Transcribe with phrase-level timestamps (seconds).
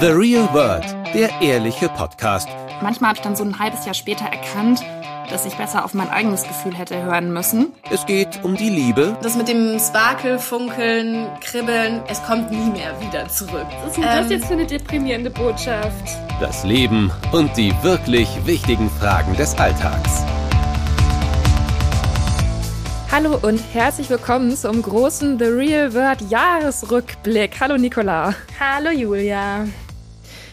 [0.00, 2.48] The Real World, der ehrliche Podcast.
[2.80, 4.80] Manchmal habe ich dann so ein halbes Jahr später erkannt,
[5.28, 7.74] dass ich besser auf mein eigenes Gefühl hätte hören müssen.
[7.90, 9.14] Es geht um die Liebe.
[9.22, 13.66] Das mit dem Sparkel, Funkeln, Kribbeln, es kommt nie mehr wieder zurück.
[13.82, 16.08] Was ist denn das jetzt für eine deprimierende Botschaft?
[16.40, 20.24] Das Leben und die wirklich wichtigen Fragen des Alltags.
[23.12, 27.60] Hallo und herzlich willkommen zum großen The Real World Jahresrückblick.
[27.60, 28.34] Hallo Nicola.
[28.58, 29.66] Hallo Julia.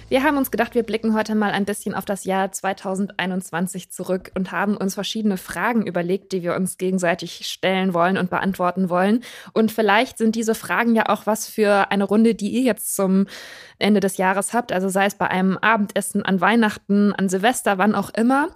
[0.09, 4.31] Wir haben uns gedacht, wir blicken heute mal ein bisschen auf das Jahr 2021 zurück
[4.35, 9.21] und haben uns verschiedene Fragen überlegt, die wir uns gegenseitig stellen wollen und beantworten wollen.
[9.51, 13.27] Und vielleicht sind diese Fragen ja auch was für eine Runde, die ihr jetzt zum
[13.79, 14.71] Ende des Jahres habt.
[14.71, 18.47] Also sei es bei einem Abendessen, an Weihnachten, an Silvester, wann auch immer.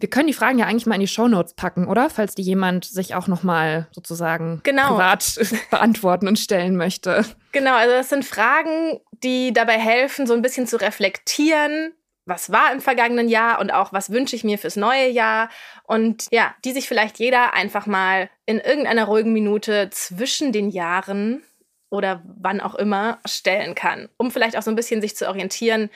[0.00, 2.10] Wir können die Fragen ja eigentlich mal in die Shownotes packen, oder?
[2.10, 4.88] Falls die jemand sich auch nochmal sozusagen genau.
[4.88, 5.38] privat
[5.70, 7.24] beantworten und stellen möchte.
[7.52, 11.92] Genau, also das sind Fragen, die dabei helfen, so ein bisschen zu reflektieren,
[12.26, 15.48] was war im vergangenen Jahr und auch was wünsche ich mir fürs neue Jahr
[15.84, 21.42] und ja, die sich vielleicht jeder einfach mal in irgendeiner ruhigen Minute zwischen den Jahren
[21.88, 25.88] oder wann auch immer stellen kann, um vielleicht auch so ein bisschen sich zu orientieren,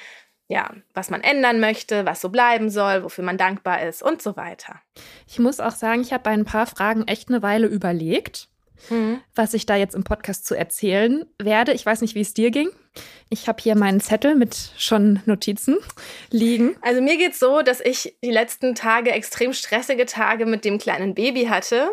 [0.47, 4.37] ja, was man ändern möchte, was so bleiben soll, wofür man dankbar ist und so
[4.37, 4.81] weiter.
[5.27, 8.51] Ich muss auch sagen, ich habe bei ein paar Fragen echt eine Weile überlegt
[8.89, 9.21] mhm.
[9.35, 11.73] was ich da jetzt im Podcast zu erzählen werde.
[11.73, 12.71] Ich weiß nicht, wie es dir ging.
[13.33, 15.79] Ich habe hier meinen Zettel mit schon Notizen
[16.31, 16.75] liegen.
[16.83, 21.15] Also mir geht's so, dass ich die letzten Tage extrem stressige Tage mit dem kleinen
[21.15, 21.93] Baby hatte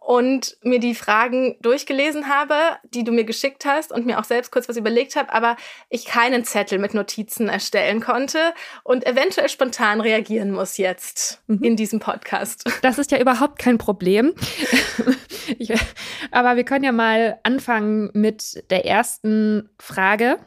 [0.00, 2.54] und mir die Fragen durchgelesen habe,
[2.92, 5.56] die du mir geschickt hast und mir auch selbst kurz was überlegt habe, aber
[5.88, 8.52] ich keinen Zettel mit Notizen erstellen konnte
[8.82, 11.62] und eventuell spontan reagieren muss jetzt mhm.
[11.62, 12.64] in diesem Podcast.
[12.82, 14.34] Das ist ja überhaupt kein Problem.
[15.58, 15.72] ich,
[16.32, 20.38] aber wir können ja mal anfangen mit der ersten Frage,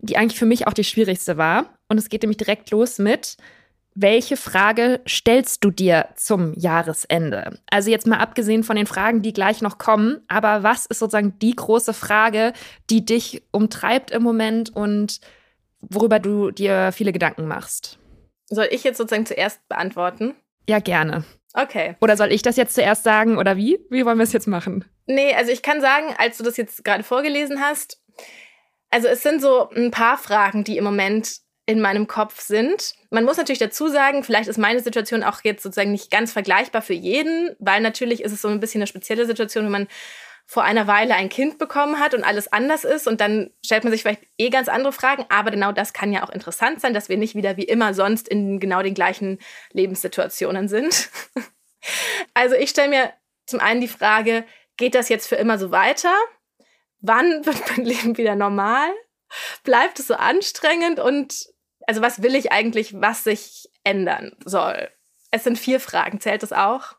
[0.00, 1.78] die eigentlich für mich auch die schwierigste war.
[1.88, 3.36] Und es geht nämlich direkt los mit,
[3.98, 7.58] welche Frage stellst du dir zum Jahresende?
[7.70, 11.38] Also jetzt mal abgesehen von den Fragen, die gleich noch kommen, aber was ist sozusagen
[11.38, 12.52] die große Frage,
[12.90, 15.20] die dich umtreibt im Moment und
[15.80, 17.98] worüber du dir viele Gedanken machst?
[18.50, 20.34] Soll ich jetzt sozusagen zuerst beantworten?
[20.68, 21.24] Ja, gerne.
[21.54, 21.96] Okay.
[22.02, 23.78] Oder soll ich das jetzt zuerst sagen oder wie?
[23.88, 24.84] Wie wollen wir es jetzt machen?
[25.06, 28.02] Nee, also ich kann sagen, als du das jetzt gerade vorgelesen hast,
[28.90, 32.94] also es sind so ein paar Fragen, die im Moment in meinem Kopf sind.
[33.10, 36.80] Man muss natürlich dazu sagen, vielleicht ist meine Situation auch jetzt sozusagen nicht ganz vergleichbar
[36.80, 39.88] für jeden, weil natürlich ist es so ein bisschen eine spezielle Situation, wenn man
[40.48, 43.92] vor einer Weile ein Kind bekommen hat und alles anders ist und dann stellt man
[43.92, 47.08] sich vielleicht eh ganz andere Fragen, aber genau das kann ja auch interessant sein, dass
[47.08, 49.40] wir nicht wieder wie immer sonst in genau den gleichen
[49.72, 51.10] Lebenssituationen sind.
[52.34, 53.12] also ich stelle mir
[53.46, 54.44] zum einen die Frage,
[54.76, 56.14] geht das jetzt für immer so weiter?
[57.00, 58.90] Wann wird mein Leben wieder normal?
[59.64, 61.46] Bleibt es so anstrengend und
[61.86, 64.90] also was will ich eigentlich, was sich ändern soll?
[65.30, 66.94] Es sind vier Fragen, zählt das auch?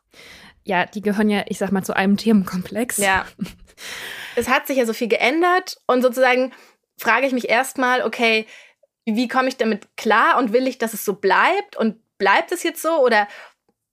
[0.68, 2.98] ja, die gehören ja, ich sag mal, zu einem Themenkomplex.
[2.98, 3.26] Ja.
[4.36, 6.52] es hat sich ja so viel geändert und sozusagen
[6.98, 8.46] frage ich mich erstmal, okay,
[9.06, 12.62] wie komme ich damit klar und will ich, dass es so bleibt und bleibt es
[12.62, 13.26] jetzt so oder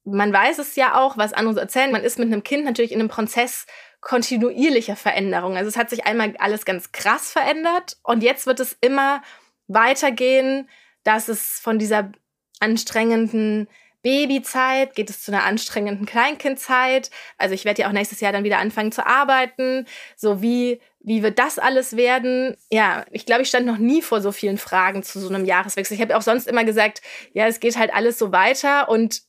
[0.04, 3.00] man weiß es ja auch, was andere erzählen, man ist mit einem Kind natürlich in
[3.00, 3.66] einem Prozess
[4.06, 5.58] kontinuierlicher Veränderung.
[5.58, 9.24] Also es hat sich einmal alles ganz krass verändert und jetzt wird es immer
[9.68, 10.70] weitergehen,
[11.04, 12.12] dass es von dieser
[12.60, 13.68] anstrengenden
[14.04, 17.10] Babyzeit, geht es zu einer anstrengenden Kleinkindzeit.
[17.40, 19.88] Also ich werde ja auch nächstes Jahr dann wieder anfangen zu arbeiten.
[20.16, 22.56] So wie, wie wird das alles werden?
[22.72, 25.96] Ja, ich glaube, ich stand noch nie vor so vielen Fragen zu so einem Jahreswechsel.
[25.96, 27.02] Ich habe auch sonst immer gesagt,
[27.34, 29.24] ja, es geht halt alles so weiter und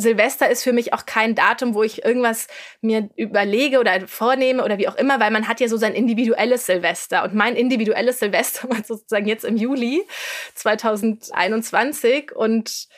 [0.00, 2.48] Silvester ist für mich auch kein Datum, wo ich irgendwas
[2.80, 6.66] mir überlege oder vornehme oder wie auch immer, weil man hat ja so sein individuelles
[6.66, 7.22] Silvester.
[7.24, 10.02] Und mein individuelles Silvester war sozusagen jetzt im Juli
[10.54, 12.88] 2021 und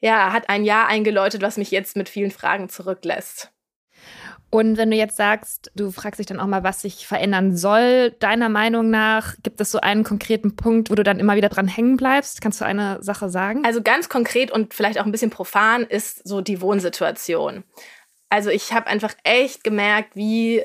[0.00, 3.51] ja, hat ein Jahr eingeläutet, was mich jetzt mit vielen Fragen zurücklässt.
[4.54, 8.10] Und wenn du jetzt sagst, du fragst dich dann auch mal, was sich verändern soll,
[8.18, 11.66] deiner Meinung nach, gibt es so einen konkreten Punkt, wo du dann immer wieder dran
[11.66, 12.42] hängen bleibst?
[12.42, 13.64] Kannst du eine Sache sagen?
[13.64, 17.64] Also ganz konkret und vielleicht auch ein bisschen profan ist so die Wohnsituation.
[18.28, 20.62] Also ich habe einfach echt gemerkt, wie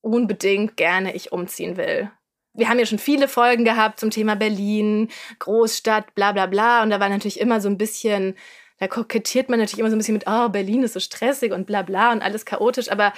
[0.00, 2.12] unbedingt gerne ich umziehen will
[2.54, 6.82] wir haben ja schon viele Folgen gehabt zum Thema Berlin, Großstadt, bla bla bla.
[6.82, 8.34] Und da war natürlich immer so ein bisschen,
[8.78, 11.66] da kokettiert man natürlich immer so ein bisschen mit, oh, Berlin ist so stressig und
[11.66, 12.90] bla bla und alles chaotisch.
[12.90, 13.12] Aber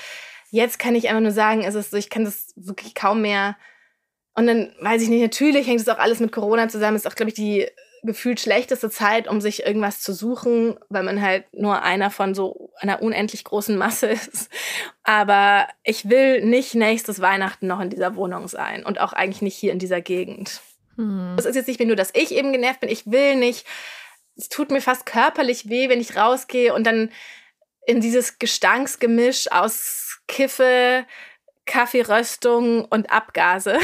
[0.50, 3.56] jetzt kann ich einfach nur sagen, es ist so, ich kann das wirklich kaum mehr.
[4.34, 6.96] Und dann weiß ich nicht, natürlich hängt es auch alles mit Corona zusammen.
[6.96, 7.66] Es ist auch, glaube ich, die
[8.02, 12.72] gefühlt schlechteste Zeit, um sich irgendwas zu suchen, weil man halt nur einer von so
[12.78, 14.48] einer unendlich großen Masse ist.
[15.02, 19.56] Aber ich will nicht nächstes Weihnachten noch in dieser Wohnung sein und auch eigentlich nicht
[19.56, 20.60] hier in dieser Gegend.
[20.96, 21.36] Hm.
[21.38, 22.88] Es ist jetzt nicht mehr nur, dass ich eben genervt bin.
[22.88, 23.66] Ich will nicht.
[24.40, 27.10] Es tut mir fast körperlich weh, wenn ich rausgehe und dann
[27.86, 31.04] in dieses Gestanksgemisch aus Kiffe,
[31.66, 33.78] Kaffeeröstung und Abgase.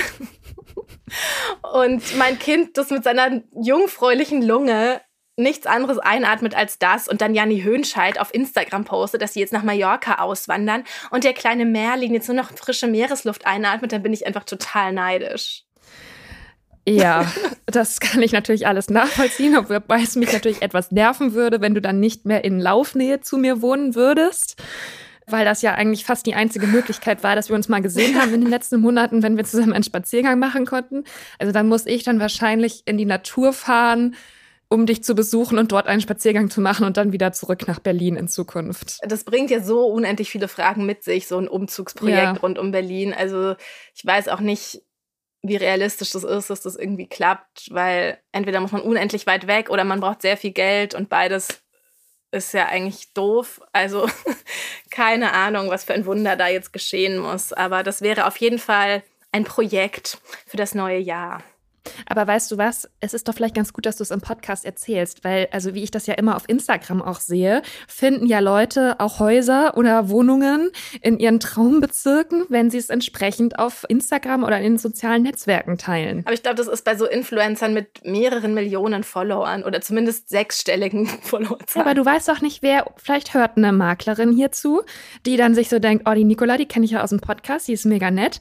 [1.75, 5.03] und mein Kind, das mit seiner jungfräulichen Lunge
[5.39, 9.53] nichts anderes einatmet als das und dann Janni Höhnscheid auf Instagram postet, dass sie jetzt
[9.53, 14.15] nach Mallorca auswandern und der kleine Merlin jetzt nur noch frische Meeresluft einatmet, dann bin
[14.15, 15.67] ich einfach total neidisch.
[16.89, 17.31] Ja,
[17.67, 21.81] das kann ich natürlich alles nachvollziehen, wobei es mich natürlich etwas nerven würde, wenn du
[21.81, 24.63] dann nicht mehr in Laufnähe zu mir wohnen würdest.
[25.29, 28.33] Weil das ja eigentlich fast die einzige Möglichkeit war, dass wir uns mal gesehen haben
[28.33, 31.03] in den letzten Monaten, wenn wir zusammen einen Spaziergang machen konnten.
[31.41, 34.15] Also dann muss ich dann wahrscheinlich in die Natur fahren,
[34.69, 37.81] um dich zu besuchen und dort einen Spaziergang zu machen und dann wieder zurück nach
[37.81, 38.99] Berlin in Zukunft.
[39.03, 42.33] Das bringt ja so unendlich viele Fragen mit sich, so ein Umzugsprojekt ja.
[42.35, 43.13] rund um Berlin.
[43.13, 43.57] Also
[43.95, 44.83] ich weiß auch nicht,
[45.43, 49.71] wie realistisch das ist, dass das irgendwie klappt, weil entweder muss man unendlich weit weg
[49.71, 51.63] oder man braucht sehr viel Geld und beides
[52.33, 53.61] ist ja eigentlich doof.
[53.73, 54.09] Also
[54.91, 57.53] keine Ahnung, was für ein Wunder da jetzt geschehen muss.
[57.53, 59.03] Aber das wäre auf jeden Fall
[59.33, 61.43] ein Projekt für das neue Jahr.
[62.07, 62.89] Aber weißt du was?
[63.01, 65.83] Es ist doch vielleicht ganz gut, dass du es im Podcast erzählst, weil, also wie
[65.83, 70.71] ich das ja immer auf Instagram auch sehe, finden ja Leute auch Häuser oder Wohnungen
[71.01, 76.23] in ihren Traumbezirken, wenn sie es entsprechend auf Instagram oder in den sozialen Netzwerken teilen.
[76.25, 81.07] Aber ich glaube, das ist bei so Influencern mit mehreren Millionen Followern oder zumindest sechsstelligen
[81.23, 81.59] Followern.
[81.75, 84.83] Ja, aber du weißt doch nicht, wer, vielleicht hört eine Maklerin hierzu,
[85.25, 87.69] die dann sich so denkt, oh, die Nicola, die kenne ich ja aus dem Podcast,
[87.69, 88.41] die ist mega nett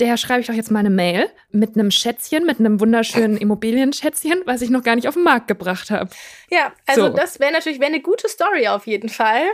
[0.00, 4.42] der schreibe ich doch jetzt mal eine Mail mit einem Schätzchen, mit einem wunderschönen Immobilienschätzchen,
[4.44, 6.10] was ich noch gar nicht auf den Markt gebracht habe.
[6.50, 7.12] Ja, also so.
[7.14, 9.44] das wäre natürlich wär eine gute Story auf jeden Fall.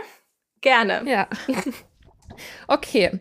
[0.61, 1.03] Gerne.
[1.05, 1.27] Ja.
[2.67, 3.19] Okay.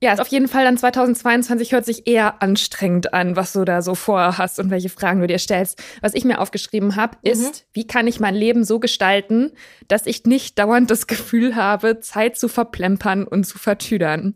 [0.00, 3.96] Ja, auf jeden Fall dann 2022 hört sich eher anstrengend an, was du da so
[3.96, 5.82] vorhast und welche Fragen du dir stellst.
[6.00, 7.30] Was ich mir aufgeschrieben habe, mhm.
[7.32, 9.52] ist, wie kann ich mein Leben so gestalten,
[9.88, 14.34] dass ich nicht dauernd das Gefühl habe, Zeit zu verplempern und zu vertüdern.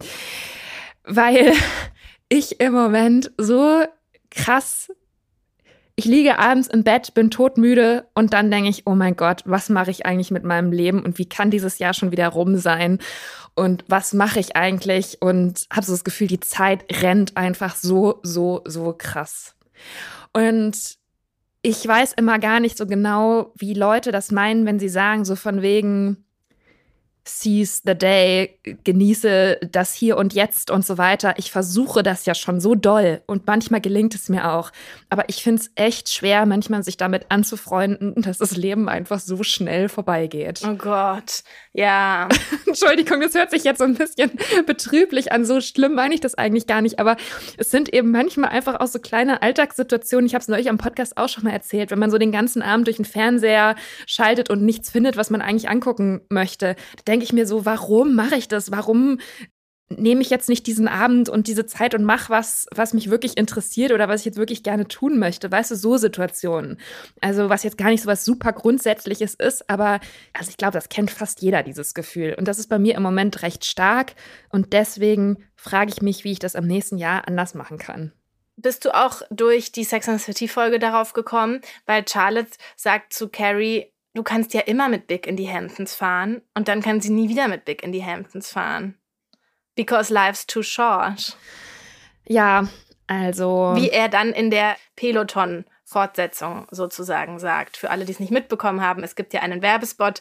[1.04, 1.52] Weil
[2.32, 3.84] ich im Moment so
[4.31, 4.88] krass
[5.94, 9.69] ich liege abends im Bett, bin todmüde und dann denke ich, oh mein Gott, was
[9.69, 12.99] mache ich eigentlich mit meinem Leben und wie kann dieses Jahr schon wieder rum sein
[13.55, 18.20] und was mache ich eigentlich und habe so das Gefühl, die Zeit rennt einfach so,
[18.23, 19.55] so, so krass.
[20.32, 20.96] Und
[21.61, 25.37] ich weiß immer gar nicht so genau, wie Leute das meinen, wenn sie sagen, so
[25.37, 26.25] von wegen,
[27.24, 31.34] seize the day, genieße das hier und jetzt und so weiter.
[31.36, 34.72] Ich versuche das ja schon so doll und manchmal gelingt es mir auch.
[35.08, 39.42] Aber ich finde es echt schwer, manchmal sich damit anzufreunden, dass das Leben einfach so
[39.42, 40.62] schnell vorbeigeht.
[40.66, 42.28] Oh Gott, ja.
[42.66, 44.32] Entschuldigung, das hört sich jetzt so ein bisschen
[44.66, 45.44] betrüblich an.
[45.44, 46.98] So schlimm meine ich das eigentlich gar nicht.
[46.98, 47.16] Aber
[47.56, 50.26] es sind eben manchmal einfach auch so kleine Alltagssituationen.
[50.26, 52.62] Ich habe es neulich am Podcast auch schon mal erzählt, wenn man so den ganzen
[52.62, 53.76] Abend durch den Fernseher
[54.06, 56.75] schaltet und nichts findet, was man eigentlich angucken möchte
[57.12, 58.73] denke ich mir so, warum mache ich das?
[58.73, 59.19] Warum
[59.91, 63.37] nehme ich jetzt nicht diesen Abend und diese Zeit und mache was, was mich wirklich
[63.37, 65.53] interessiert oder was ich jetzt wirklich gerne tun möchte.
[65.53, 66.81] Weißt du, so Situationen.
[67.20, 70.00] Also was jetzt gar nicht so was super Grundsätzliches ist, aber
[70.32, 72.35] also ich glaube, das kennt fast jeder, dieses Gefühl.
[72.38, 74.14] Und das ist bei mir im Moment recht stark.
[74.49, 78.12] Und deswegen frage ich mich, wie ich das am nächsten Jahr anders machen kann.
[78.56, 81.61] Bist du auch durch die Sex and City Folge darauf gekommen?
[81.85, 86.42] Weil Charlotte sagt zu Carrie, du kannst ja immer mit Big in die Hamptons fahren
[86.54, 88.99] und dann kann sie nie wieder mit Big in die Hamptons fahren.
[89.75, 91.37] Because life's too short.
[92.26, 92.69] Ja,
[93.07, 93.73] also.
[93.75, 97.76] Wie er dann in der Peloton-Fortsetzung sozusagen sagt.
[97.76, 100.21] Für alle, die es nicht mitbekommen haben, es gibt ja einen Werbespot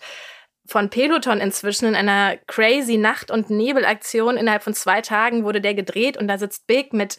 [0.66, 4.38] von Peloton inzwischen in einer crazy Nacht- und Nebelaktion.
[4.38, 7.18] Innerhalb von zwei Tagen wurde der gedreht und da sitzt Big mit,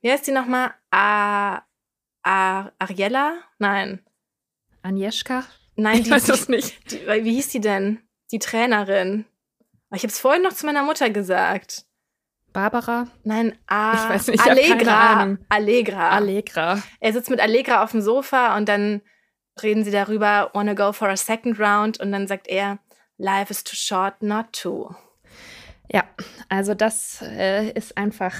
[0.00, 0.72] wie heißt die nochmal?
[0.90, 1.62] A,
[2.24, 3.38] A, Ariella?
[3.58, 4.04] Nein.
[4.82, 5.44] Agnieszka?
[5.78, 6.90] Nein, die, ich weiß das nicht.
[6.90, 8.00] Die, wie hieß die denn?
[8.32, 9.24] Die Trainerin.
[9.94, 11.84] Ich habe es vorhin noch zu meiner Mutter gesagt.
[12.52, 13.06] Barbara?
[13.22, 15.36] Nein, A ich weiß nicht, Allegra.
[15.48, 16.10] Allegra.
[16.10, 16.82] Allegra.
[16.98, 19.02] Er sitzt mit Allegra auf dem Sofa und dann
[19.62, 22.80] reden sie darüber, wanna go for a second round und dann sagt er,
[23.16, 24.94] life is too short not to.
[25.92, 26.04] Ja,
[26.48, 28.34] also das äh, ist einfach,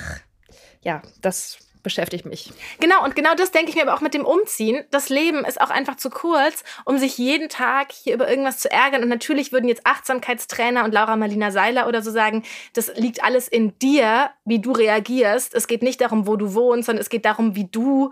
[0.82, 2.52] ja, das beschäftigt mich.
[2.80, 4.84] Genau, und genau das denke ich mir aber auch mit dem Umziehen.
[4.90, 8.70] Das Leben ist auch einfach zu kurz, um sich jeden Tag hier über irgendwas zu
[8.70, 9.02] ärgern.
[9.02, 13.48] Und natürlich würden jetzt Achtsamkeitstrainer und Laura Marlina Seiler oder so sagen, das liegt alles
[13.48, 15.54] in dir, wie du reagierst.
[15.54, 18.10] Es geht nicht darum, wo du wohnst, sondern es geht darum, wie du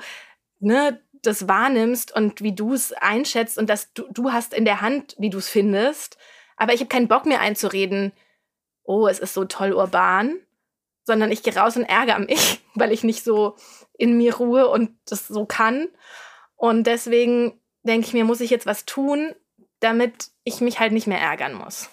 [0.58, 4.80] ne, das wahrnimmst und wie du es einschätzt und dass du, du hast in der
[4.80, 6.16] Hand, wie du es findest.
[6.56, 8.12] Aber ich habe keinen Bock mehr einzureden,
[8.84, 10.38] oh, es ist so toll urban,
[11.06, 13.56] sondern ich gehe raus und ärgere mich, weil ich nicht so
[13.96, 15.88] in mir ruhe und das so kann.
[16.56, 19.34] Und deswegen denke ich mir, muss ich jetzt was tun,
[19.80, 21.88] damit ich mich halt nicht mehr ärgern muss.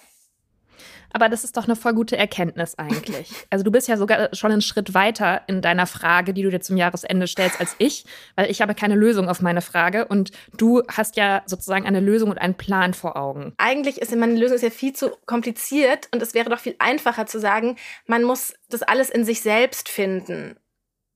[1.13, 3.31] Aber das ist doch eine voll gute Erkenntnis eigentlich.
[3.49, 6.59] Also du bist ja sogar schon einen Schritt weiter in deiner Frage, die du dir
[6.59, 8.05] zum Jahresende stellst, als ich,
[8.35, 12.31] weil ich habe keine Lösung auf meine Frage und du hast ja sozusagen eine Lösung
[12.31, 13.53] und einen Plan vor Augen.
[13.57, 17.39] Eigentlich ist meine Lösung ja viel zu kompliziert und es wäre doch viel einfacher zu
[17.39, 17.77] sagen,
[18.07, 20.57] man muss das alles in sich selbst finden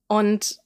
[0.07, 0.59] und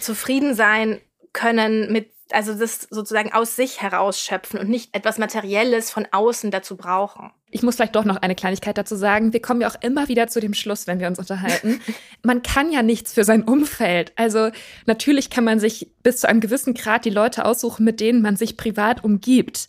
[0.00, 1.00] zufrieden sein
[1.32, 6.76] können mit also das sozusagen aus sich herausschöpfen und nicht etwas Materielles von außen dazu
[6.76, 7.30] brauchen.
[7.50, 9.32] Ich muss vielleicht doch noch eine Kleinigkeit dazu sagen.
[9.32, 11.80] Wir kommen ja auch immer wieder zu dem Schluss, wenn wir uns unterhalten.
[12.22, 14.12] Man kann ja nichts für sein Umfeld.
[14.16, 14.50] Also
[14.86, 18.36] natürlich kann man sich bis zu einem gewissen Grad die Leute aussuchen, mit denen man
[18.36, 19.68] sich privat umgibt.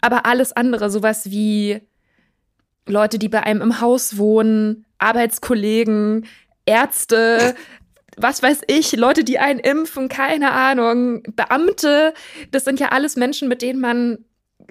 [0.00, 1.80] Aber alles andere, sowas wie
[2.86, 6.26] Leute, die bei einem im Haus wohnen, Arbeitskollegen,
[6.66, 7.54] Ärzte,
[8.16, 12.14] was weiß ich, Leute, die einen impfen, keine Ahnung, Beamte,
[12.50, 14.24] das sind ja alles Menschen, mit denen man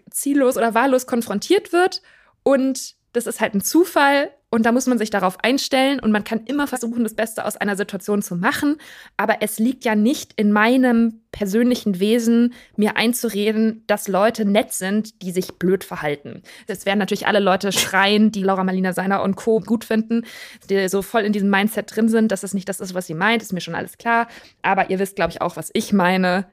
[0.09, 2.01] ziellos oder wahllos konfrontiert wird.
[2.43, 6.25] Und das ist halt ein Zufall und da muss man sich darauf einstellen und man
[6.25, 8.75] kann immer versuchen, das Beste aus einer Situation zu machen.
[9.15, 15.21] Aber es liegt ja nicht in meinem persönlichen Wesen, mir einzureden, dass Leute nett sind,
[15.21, 16.43] die sich blöd verhalten.
[16.67, 19.61] Das werden natürlich alle Leute schreien, die Laura Marlina Seiner und Co.
[19.61, 20.25] gut finden,
[20.69, 23.13] die so voll in diesem Mindset drin sind, dass es nicht das ist, was sie
[23.13, 24.27] meint, ist mir schon alles klar.
[24.63, 26.45] Aber ihr wisst, glaube ich, auch, was ich meine.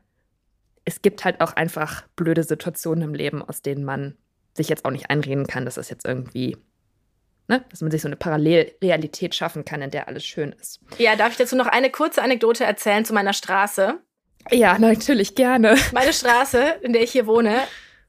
[0.85, 4.15] Es gibt halt auch einfach blöde Situationen im Leben, aus denen man
[4.57, 6.57] sich jetzt auch nicht einreden kann, dass das jetzt irgendwie,
[7.49, 10.81] ne, dass man sich so eine Parallelrealität schaffen kann, in der alles schön ist.
[10.99, 13.99] Ja, darf ich dazu noch eine kurze Anekdote erzählen zu meiner Straße?
[14.51, 15.77] Ja, natürlich, gerne.
[15.93, 17.61] Meine Straße, in der ich hier wohne,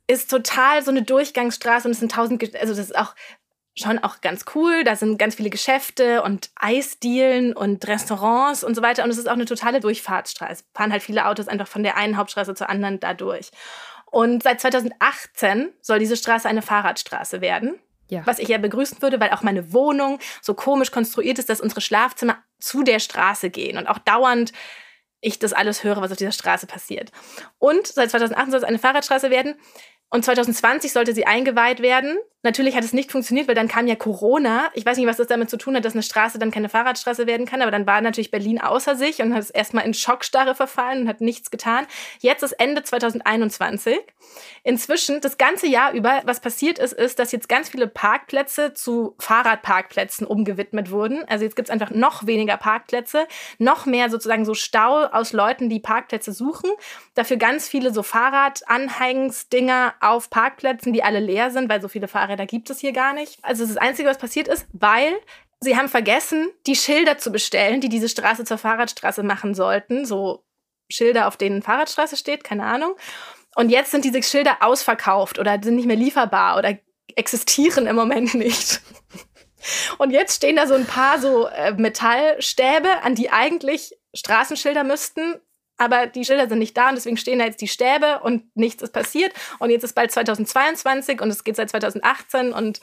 [0.08, 3.15] ist total so eine Durchgangsstraße und es sind tausend, also das ist auch
[3.75, 4.84] schon auch ganz cool.
[4.84, 9.03] Da sind ganz viele Geschäfte und Eisdielen und Restaurants und so weiter.
[9.03, 10.51] Und es ist auch eine totale Durchfahrtsstraße.
[10.51, 13.51] Es fahren halt viele Autos einfach von der einen Hauptstraße zur anderen da durch.
[14.05, 17.79] Und seit 2018 soll diese Straße eine Fahrradstraße werden.
[18.10, 18.25] Ja.
[18.25, 21.82] Was ich ja begrüßen würde, weil auch meine Wohnung so komisch konstruiert ist, dass unsere
[21.82, 24.51] Schlafzimmer zu der Straße gehen und auch dauernd
[25.22, 27.12] ich das alles höre, was auf dieser Straße passiert.
[27.58, 29.56] Und seit 2018 soll es eine Fahrradstraße werden.
[30.10, 32.18] Und 2020 sollte sie eingeweiht werden.
[32.41, 34.69] Natürlich hat es nicht funktioniert, weil dann kam ja Corona.
[34.74, 37.27] Ich weiß nicht, was das damit zu tun hat, dass eine Straße dann keine Fahrradstraße
[37.27, 40.55] werden kann, aber dann war natürlich Berlin außer sich und hat es erstmal in Schockstarre
[40.55, 41.86] verfallen und hat nichts getan.
[42.19, 44.00] Jetzt ist Ende 2021.
[44.63, 49.15] Inzwischen, das ganze Jahr über, was passiert ist, ist, dass jetzt ganz viele Parkplätze zu
[49.19, 51.25] Fahrradparkplätzen umgewidmet wurden.
[51.27, 53.27] Also jetzt gibt es einfach noch weniger Parkplätze,
[53.58, 56.69] noch mehr sozusagen so Stau aus Leuten, die Parkplätze suchen.
[57.15, 62.45] Dafür ganz viele so Fahrradanhängsdinger auf Parkplätzen, die alle leer sind, weil so viele Fahrräder
[62.45, 63.39] gibt es hier gar nicht.
[63.41, 65.13] Also das Einzige, was passiert ist, weil
[65.62, 70.05] sie haben vergessen, die Schilder zu bestellen, die diese Straße zur Fahrradstraße machen sollten.
[70.05, 70.45] So
[70.91, 72.95] Schilder, auf denen Fahrradstraße steht, keine Ahnung.
[73.55, 76.77] Und jetzt sind diese Schilder ausverkauft oder sind nicht mehr lieferbar oder
[77.15, 78.81] existieren im Moment nicht.
[79.98, 85.36] Und jetzt stehen da so ein paar so äh, Metallstäbe, an die eigentlich Straßenschilder müssten,
[85.79, 88.83] aber die Schilder sind nicht da und deswegen stehen da jetzt die Stäbe und nichts
[88.83, 89.33] ist passiert.
[89.59, 92.79] Und jetzt ist bald 2022 und es geht seit 2018 und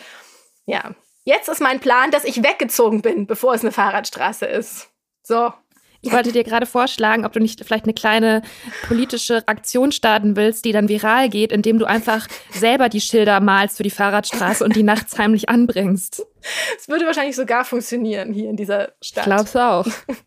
[0.65, 4.89] ja, jetzt ist mein Plan, dass ich weggezogen bin, bevor es eine Fahrradstraße ist.
[5.23, 5.53] So.
[6.07, 8.43] Ich wollte dir gerade vorschlagen, ob du nicht vielleicht eine kleine
[8.87, 13.79] politische Aktion starten willst, die dann viral geht, indem du einfach selber die Schilder malst
[13.79, 16.25] für die Fahrradstraße und die nachts heimlich anbringst.
[16.79, 19.25] Es würde wahrscheinlich sogar funktionieren hier in dieser Stadt.
[19.25, 19.87] Glaubst du auch?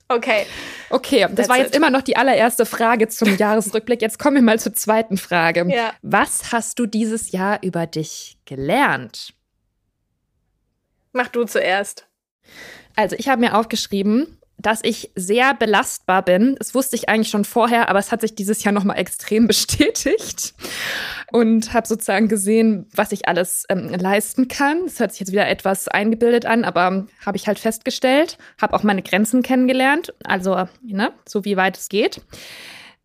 [0.10, 0.46] Okay.
[0.90, 1.76] Okay, das That's war jetzt it.
[1.76, 4.02] immer noch die allererste Frage zum Jahresrückblick.
[4.02, 5.66] Jetzt kommen wir mal zur zweiten Frage.
[5.70, 5.94] Ja.
[6.02, 9.34] Was hast du dieses Jahr über dich gelernt?
[11.14, 12.08] Mach du zuerst.
[12.96, 16.56] Also, ich habe mir aufgeschrieben, dass ich sehr belastbar bin.
[16.60, 20.54] Das wusste ich eigentlich schon vorher, aber es hat sich dieses Jahr nochmal extrem bestätigt
[21.32, 24.84] und habe sozusagen gesehen, was ich alles ähm, leisten kann.
[24.86, 28.84] Das hört sich jetzt wieder etwas eingebildet an, aber habe ich halt festgestellt, habe auch
[28.84, 32.22] meine Grenzen kennengelernt, also ne, so wie weit es geht.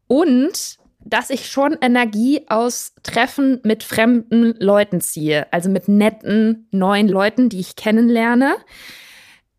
[0.09, 7.09] Und dass ich schon Energie aus Treffen mit fremden Leuten ziehe, also mit netten neuen
[7.09, 8.57] Leuten, die ich kennenlerne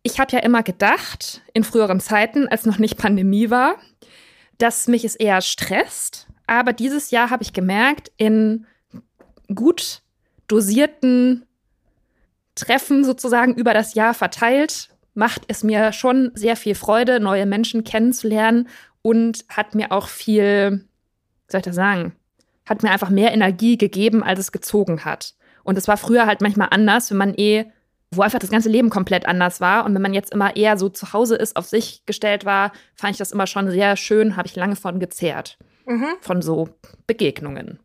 [0.06, 3.74] ich habe ja immer gedacht, in früheren Zeiten, als noch nicht Pandemie war,
[4.56, 6.28] dass mich es eher stresst.
[6.46, 8.66] Aber dieses Jahr habe ich gemerkt, in
[9.52, 10.02] gut
[10.46, 11.44] dosierten
[12.54, 17.82] Treffen sozusagen über das Jahr verteilt, macht es mir schon sehr viel Freude, neue Menschen
[17.82, 18.68] kennenzulernen
[19.02, 20.84] und hat mir auch viel,
[21.46, 22.14] wie soll ich das sagen,
[22.64, 25.34] hat mir einfach mehr Energie gegeben, als es gezogen hat.
[25.64, 27.64] Und es war früher halt manchmal anders, wenn man eh
[28.16, 29.84] wo einfach das ganze Leben komplett anders war.
[29.84, 33.12] Und wenn man jetzt immer eher so zu Hause ist, auf sich gestellt war, fand
[33.12, 35.58] ich das immer schon sehr schön, habe ich lange von gezehrt.
[35.86, 36.08] Mhm.
[36.20, 36.68] Von so
[37.06, 37.80] Begegnungen.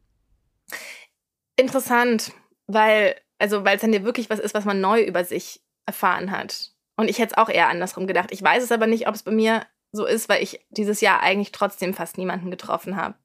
[1.58, 2.32] Interessant,
[2.68, 6.32] weil, also, weil es dann ja wirklich was ist, was man neu über sich erfahren
[6.32, 6.72] hat.
[6.98, 8.32] Und ich hätte es auch eher andersrum gedacht.
[8.32, 11.22] Ich weiß es aber nicht, ob es bei mir so ist, weil ich dieses Jahr
[11.22, 13.16] eigentlich trotzdem fast niemanden getroffen habe.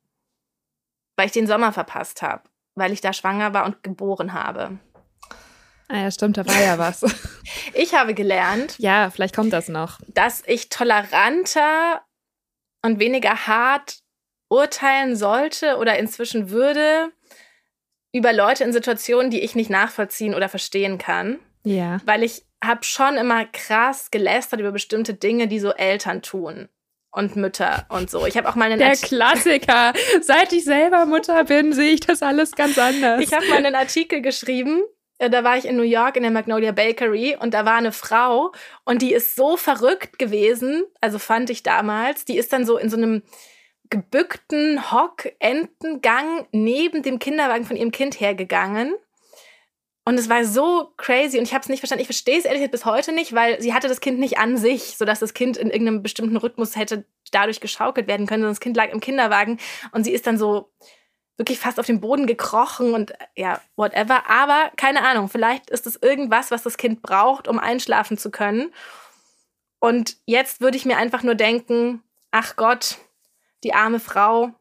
[1.17, 2.43] Weil ich den Sommer verpasst habe.
[2.75, 4.79] Weil ich da schwanger war und geboren habe.
[5.89, 7.05] Ah ja, stimmt, da war ja was.
[7.75, 8.75] ich habe gelernt.
[8.79, 10.01] Ja, vielleicht kommt das noch.
[10.09, 12.03] Dass ich toleranter
[12.83, 13.99] und weniger hart
[14.49, 17.13] urteilen sollte oder inzwischen würde
[18.13, 21.39] über Leute in Situationen, die ich nicht nachvollziehen oder verstehen kann.
[21.65, 22.01] Ja.
[22.05, 26.69] Weil ich habe schon immer krass gelästert über bestimmte Dinge, die so Eltern tun
[27.11, 28.27] und Mütter und so.
[28.27, 29.93] Ich habe auch mal einen Der Artikel Klassiker.
[30.21, 33.21] Seit ich selber Mutter bin, sehe ich das alles ganz anders.
[33.23, 34.83] Ich habe mal einen Artikel geschrieben.
[35.19, 37.93] Äh, da war ich in New York in der Magnolia Bakery und da war eine
[37.93, 38.53] Frau
[38.85, 42.91] und die ist so verrückt gewesen, also fand ich damals, die ist dann so in
[42.91, 43.23] so einem
[43.89, 48.95] gebückten Hock-Entengang neben dem Kinderwagen von ihrem Kind hergegangen
[50.09, 52.03] und es war so crazy und ich habe es nicht verstanden.
[52.03, 54.57] Ich verstehe es ehrlich gesagt bis heute nicht, weil sie hatte das Kind nicht an
[54.57, 58.43] sich, sodass das Kind in irgendeinem bestimmten Rhythmus hätte dadurch geschaukelt werden können.
[58.43, 59.59] Sondern das Kind lag im Kinderwagen
[59.91, 60.71] und sie ist dann so
[61.37, 64.29] wirklich fast auf den Boden gekrochen und ja, whatever.
[64.29, 68.73] Aber keine Ahnung, vielleicht ist es irgendwas, was das Kind braucht, um einschlafen zu können.
[69.79, 72.99] Und jetzt würde ich mir einfach nur denken, ach Gott,
[73.65, 74.53] die arme Frau,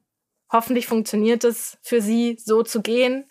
[0.52, 3.26] hoffentlich funktioniert es für sie, so zu gehen,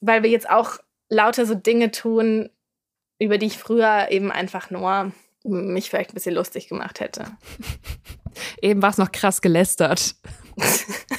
[0.00, 2.50] weil wir jetzt auch lauter so Dinge tun,
[3.18, 5.12] über die ich früher eben einfach nur
[5.44, 7.26] mich vielleicht ein bisschen lustig gemacht hätte.
[8.62, 10.16] Eben war es noch krass gelästert.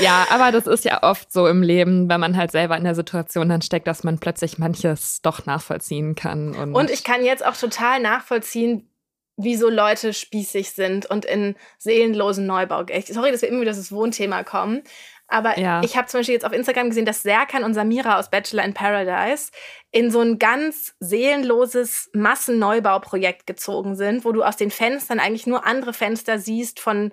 [0.00, 2.94] ja, aber das ist ja oft so im Leben, wenn man halt selber in der
[2.94, 6.54] Situation dann steckt, dass man plötzlich manches doch nachvollziehen kann.
[6.54, 8.90] Und, und ich kann jetzt auch total nachvollziehen,
[9.36, 12.84] wieso Leute spießig sind und in seelenlosen Neubau.
[13.06, 14.82] Sorry, dass wir immer wieder das Wohnthema kommen.
[15.28, 15.82] Aber ja.
[15.84, 18.72] ich habe zum Beispiel jetzt auf Instagram gesehen, dass Serkan und Samira aus Bachelor in
[18.72, 19.50] Paradise
[19.92, 25.66] in so ein ganz seelenloses Massenneubauprojekt gezogen sind, wo du aus den Fenstern eigentlich nur
[25.66, 27.12] andere Fenster siehst von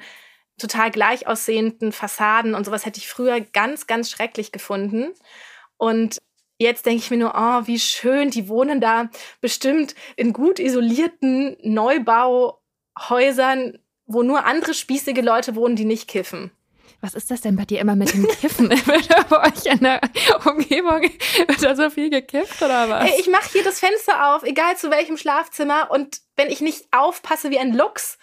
[0.58, 5.14] total gleich aussehenden Fassaden und sowas hätte ich früher ganz, ganz schrecklich gefunden.
[5.78, 6.20] Und
[6.58, 9.10] jetzt denke ich mir nur, oh, wie schön, die wohnen da
[9.42, 16.52] bestimmt in gut isolierten Neubauhäusern, wo nur andere spießige Leute wohnen, die nicht kiffen.
[17.02, 18.70] Was ist das denn bei dir immer mit dem Kiffen?
[18.86, 20.02] wird da bei euch in der
[20.46, 23.10] Umgebung wird da so viel gekifft oder was?
[23.20, 25.90] Ich mache hier das Fenster auf, egal zu welchem Schlafzimmer.
[25.92, 28.18] Und wenn ich nicht aufpasse wie ein Luchs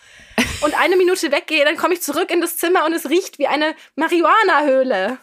[0.62, 3.46] und eine Minute weggehe, dann komme ich zurück in das Zimmer und es riecht wie
[3.46, 5.18] eine Marihuana-Höhle.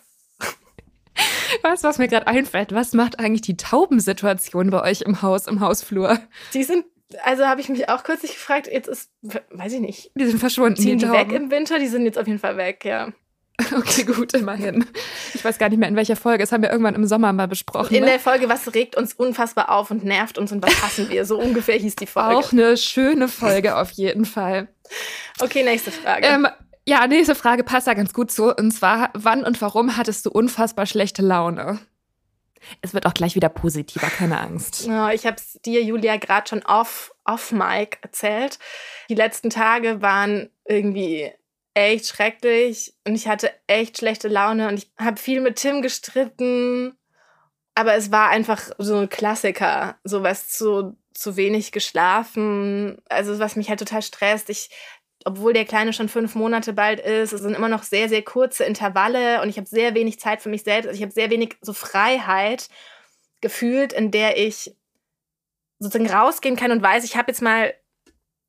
[1.63, 2.73] Weißt du, was mir gerade einfällt?
[2.73, 6.19] Was macht eigentlich die Taubensituation bei euch im Haus, im Hausflur?
[6.53, 6.85] Die sind
[7.23, 10.11] also habe ich mich auch kürzlich gefragt, jetzt ist, weiß ich nicht.
[10.13, 10.81] Die sind verschwunden.
[10.81, 11.79] Die, die weg im Winter?
[11.79, 13.11] Die sind jetzt auf jeden Fall weg, ja.
[13.77, 14.85] Okay, gut, immerhin.
[15.33, 16.43] Ich weiß gar nicht mehr, in welcher Folge.
[16.43, 17.93] Das haben wir irgendwann im Sommer mal besprochen.
[17.93, 18.11] In ne?
[18.11, 21.25] der Folge, was regt uns unfassbar auf und nervt uns und was hassen wir?
[21.25, 22.37] So ungefähr hieß die Folge.
[22.37, 24.67] Auch eine schöne Folge auf jeden Fall.
[25.39, 26.25] Okay, nächste Frage.
[26.25, 26.47] Ähm,
[26.87, 28.55] ja, nächste Frage passt da ganz gut zu.
[28.55, 31.79] Und zwar, wann und warum hattest du unfassbar schlechte Laune?
[32.81, 34.87] Es wird auch gleich wieder positiver, keine Angst.
[34.89, 38.59] Oh, ich habe es dir, Julia, gerade schon off, off Mic erzählt.
[39.09, 41.31] Die letzten Tage waren irgendwie
[41.79, 46.95] echt schrecklich und ich hatte echt schlechte Laune und ich habe viel mit Tim gestritten.
[47.75, 53.69] Aber es war einfach so ein Klassiker, sowas zu, zu wenig geschlafen, also was mich
[53.69, 54.49] halt total stresst.
[54.49, 54.69] Ich,
[55.25, 58.65] obwohl der Kleine schon fünf Monate bald ist, es sind immer noch sehr, sehr kurze
[58.65, 60.87] Intervalle und ich habe sehr wenig Zeit für mich selbst.
[60.87, 62.67] Also ich habe sehr wenig so Freiheit
[63.41, 64.75] gefühlt, in der ich
[65.79, 67.73] sozusagen rausgehen kann und weiß, ich habe jetzt mal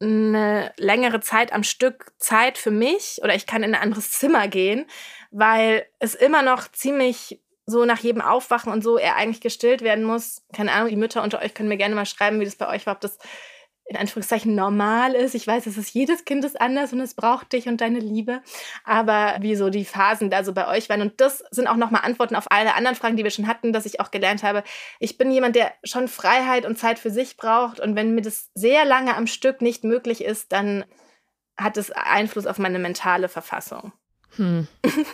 [0.00, 4.48] eine längere Zeit am Stück Zeit für mich oder ich kann in ein anderes Zimmer
[4.48, 4.86] gehen,
[5.30, 10.04] weil es immer noch ziemlich so nach jedem Aufwachen und so er eigentlich gestillt werden
[10.04, 10.42] muss.
[10.54, 12.86] Keine Ahnung, die Mütter unter euch können mir gerne mal schreiben, wie das bei euch
[12.86, 13.18] war, ob das
[13.90, 15.34] in Anführungszeichen normal ist.
[15.34, 18.40] Ich weiß, es ist jedes Kind ist anders und es braucht dich und deine Liebe.
[18.84, 21.02] Aber wie so die Phasen da so bei euch waren.
[21.02, 23.86] Und das sind auch nochmal Antworten auf alle anderen Fragen, die wir schon hatten, dass
[23.86, 24.62] ich auch gelernt habe.
[25.00, 27.80] Ich bin jemand, der schon Freiheit und Zeit für sich braucht.
[27.80, 30.84] Und wenn mir das sehr lange am Stück nicht möglich ist, dann
[31.56, 33.92] hat es Einfluss auf meine mentale Verfassung.
[34.36, 34.68] Hm.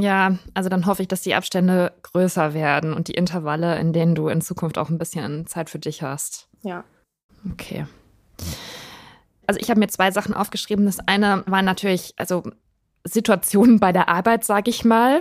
[0.00, 4.14] Ja, also dann hoffe ich, dass die Abstände größer werden und die Intervalle, in denen
[4.14, 6.48] du in Zukunft auch ein bisschen Zeit für dich hast.
[6.62, 6.84] Ja.
[7.50, 7.86] Okay.
[9.46, 10.84] Also ich habe mir zwei Sachen aufgeschrieben.
[10.84, 12.42] Das eine war natürlich, also
[13.04, 15.20] Situationen bei der Arbeit, sage ich mal.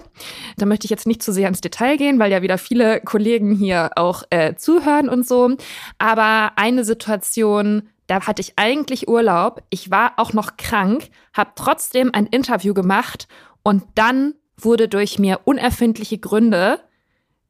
[0.58, 3.56] Da möchte ich jetzt nicht zu sehr ins Detail gehen, weil ja wieder viele Kollegen
[3.56, 5.56] hier auch äh, zuhören und so.
[5.98, 9.64] Aber eine Situation, da hatte ich eigentlich Urlaub.
[9.70, 13.28] Ich war auch noch krank, habe trotzdem ein Interview gemacht
[13.64, 16.80] und dann wurde durch mir unerfindliche Gründe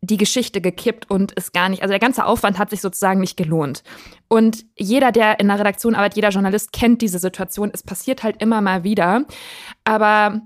[0.07, 3.37] die Geschichte gekippt und ist gar nicht, also der ganze Aufwand hat sich sozusagen nicht
[3.37, 3.83] gelohnt.
[4.27, 7.71] Und jeder, der in der Redaktion arbeitet, jeder Journalist kennt diese Situation.
[7.73, 9.25] Es passiert halt immer mal wieder.
[9.83, 10.41] Aber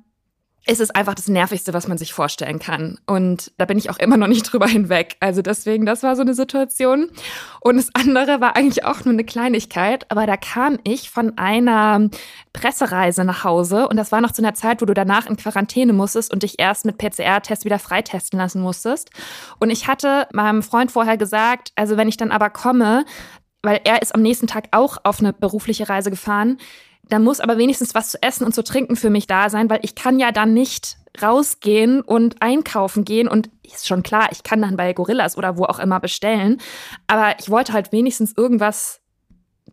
[0.65, 2.99] es ist einfach das Nervigste, was man sich vorstellen kann.
[3.07, 5.17] Und da bin ich auch immer noch nicht drüber hinweg.
[5.19, 7.09] Also deswegen, das war so eine Situation.
[7.61, 12.09] Und das andere war eigentlich auch nur eine Kleinigkeit, aber da kam ich von einer
[12.53, 15.93] Pressereise nach Hause und das war noch zu einer Zeit, wo du danach in Quarantäne
[15.93, 19.09] musstest und dich erst mit PCR-Test wieder freitesten lassen musstest.
[19.59, 23.05] Und ich hatte meinem Freund vorher gesagt, also wenn ich dann aber komme,
[23.63, 26.57] weil er ist am nächsten Tag auch auf eine berufliche Reise gefahren,
[27.11, 29.81] da muss aber wenigstens was zu essen und zu trinken für mich da sein, weil
[29.83, 34.61] ich kann ja dann nicht rausgehen und einkaufen gehen und ist schon klar, ich kann
[34.61, 36.61] dann bei Gorillas oder wo auch immer bestellen,
[37.07, 39.01] aber ich wollte halt wenigstens irgendwas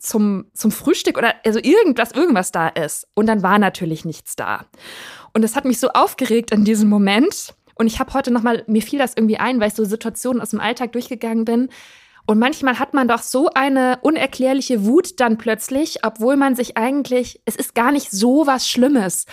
[0.01, 3.07] zum, zum Frühstück oder also irgendwas, irgendwas da ist.
[3.15, 4.67] Und dann war natürlich nichts da.
[5.33, 7.55] Und das hat mich so aufgeregt in diesem Moment.
[7.77, 10.51] Und ich habe heute nochmal, mir fiel das irgendwie ein, weil ich so Situationen aus
[10.51, 11.69] dem Alltag durchgegangen bin
[12.29, 17.41] und manchmal hat man doch so eine unerklärliche Wut dann plötzlich, obwohl man sich eigentlich,
[17.47, 19.25] es ist gar nicht so was Schlimmes.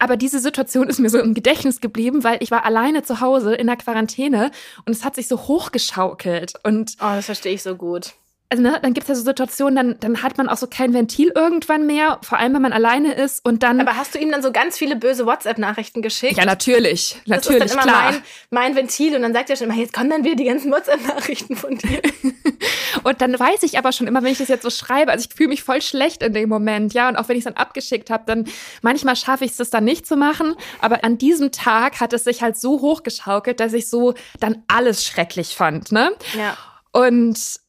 [0.00, 3.54] Aber diese Situation ist mir so im Gedächtnis geblieben, weil ich war alleine zu Hause
[3.54, 4.50] in der Quarantäne
[4.86, 6.54] und es hat sich so hochgeschaukelt.
[6.64, 8.14] Und oh, das verstehe ich so gut
[8.52, 10.92] also ne, dann gibt es ja so Situationen, dann, dann hat man auch so kein
[10.92, 13.80] Ventil irgendwann mehr, vor allem wenn man alleine ist und dann.
[13.80, 16.36] Aber hast du ihm dann so ganz viele böse WhatsApp-Nachrichten geschickt?
[16.36, 17.16] Ja, natürlich.
[17.26, 18.12] Natürlich, das ist dann immer klar.
[18.12, 20.72] Mein, mein Ventil und dann sagt er schon immer, jetzt kommen dann wieder die ganzen
[20.72, 22.02] WhatsApp-Nachrichten von dir.
[23.04, 25.36] und dann weiß ich aber schon immer, wenn ich das jetzt so schreibe, also ich
[25.36, 28.10] fühle mich voll schlecht in dem Moment, ja, und auch wenn ich es dann abgeschickt
[28.10, 28.46] habe, dann
[28.82, 32.24] manchmal schaffe ich es das dann nicht zu machen, aber an diesem Tag hat es
[32.24, 36.10] sich halt so hochgeschaukelt, dass ich so dann alles schrecklich fand, ne?
[36.36, 36.56] Ja.
[36.92, 37.59] Und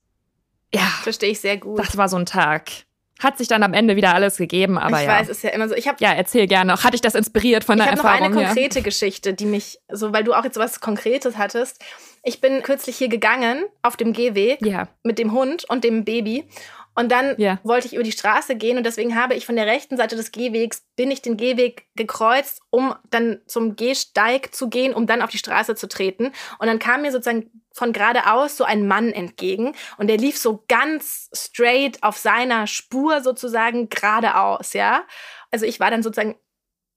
[0.73, 0.87] ja.
[1.03, 1.79] Verstehe ich sehr gut.
[1.79, 2.71] Das war so ein Tag.
[3.19, 5.13] Hat sich dann am Ende wieder alles gegeben, aber ich ja.
[5.13, 5.75] Ich weiß, ist ja immer so.
[5.75, 6.83] Ich hab, ja, erzähl gerne.
[6.83, 8.15] Hat dich das inspiriert von der Erfahrung?
[8.15, 8.83] Ich habe noch eine konkrete ja.
[8.83, 11.83] Geschichte, die mich, so weil du auch jetzt was Konkretes hattest.
[12.23, 14.87] Ich bin kürzlich hier gegangen auf dem Gehweg ja.
[15.03, 16.47] mit dem Hund und dem Baby
[16.93, 17.59] und dann ja.
[17.63, 20.31] wollte ich über die Straße gehen und deswegen habe ich von der rechten Seite des
[20.31, 25.29] Gehwegs, bin ich den Gehweg gekreuzt, um dann zum Gehsteig zu gehen, um dann auf
[25.29, 26.31] die Straße zu treten.
[26.59, 30.63] Und dann kam mir sozusagen von geradeaus so ein Mann entgegen und der lief so
[30.67, 35.03] ganz straight auf seiner Spur sozusagen geradeaus, ja.
[35.51, 36.35] Also ich war dann sozusagen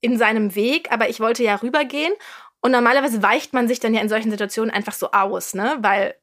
[0.01, 2.13] in seinem Weg, aber ich wollte ja rübergehen
[2.61, 5.77] und normalerweise weicht man sich dann ja in solchen Situationen einfach so aus, ne?
[5.81, 6.15] Weil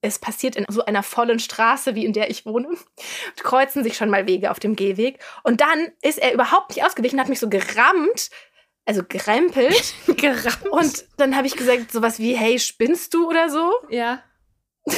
[0.00, 2.68] es passiert in so einer vollen Straße, wie in der ich wohne,
[3.36, 5.18] kreuzen sich schon mal Wege auf dem Gehweg.
[5.42, 8.30] Und dann ist er überhaupt nicht ausgewichen, hat mich so gerammt,
[8.84, 9.94] also gerempelt.
[10.16, 10.68] gerammt.
[10.70, 13.72] Und dann habe ich gesagt, sowas wie, hey, spinnst du oder so?
[13.88, 14.22] Ja.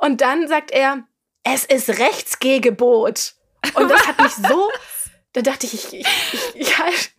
[0.00, 1.04] Und dann sagt er,
[1.44, 3.34] es ist Rechtsgehgebot.
[3.74, 4.70] Und das hat mich so,
[5.32, 7.12] da dachte ich, ich, ich, ich, ich halt.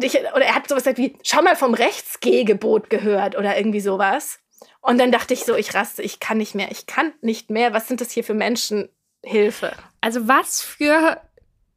[0.00, 4.38] Ich, oder er hat sowas gesagt wie, schau mal vom Rechtsgehgebot gehört oder irgendwie sowas.
[4.80, 7.72] Und dann dachte ich so, ich raste, ich kann nicht mehr, ich kann nicht mehr.
[7.72, 8.88] Was sind das hier für Menschen?
[9.22, 9.72] Hilfe.
[10.00, 11.20] Also was für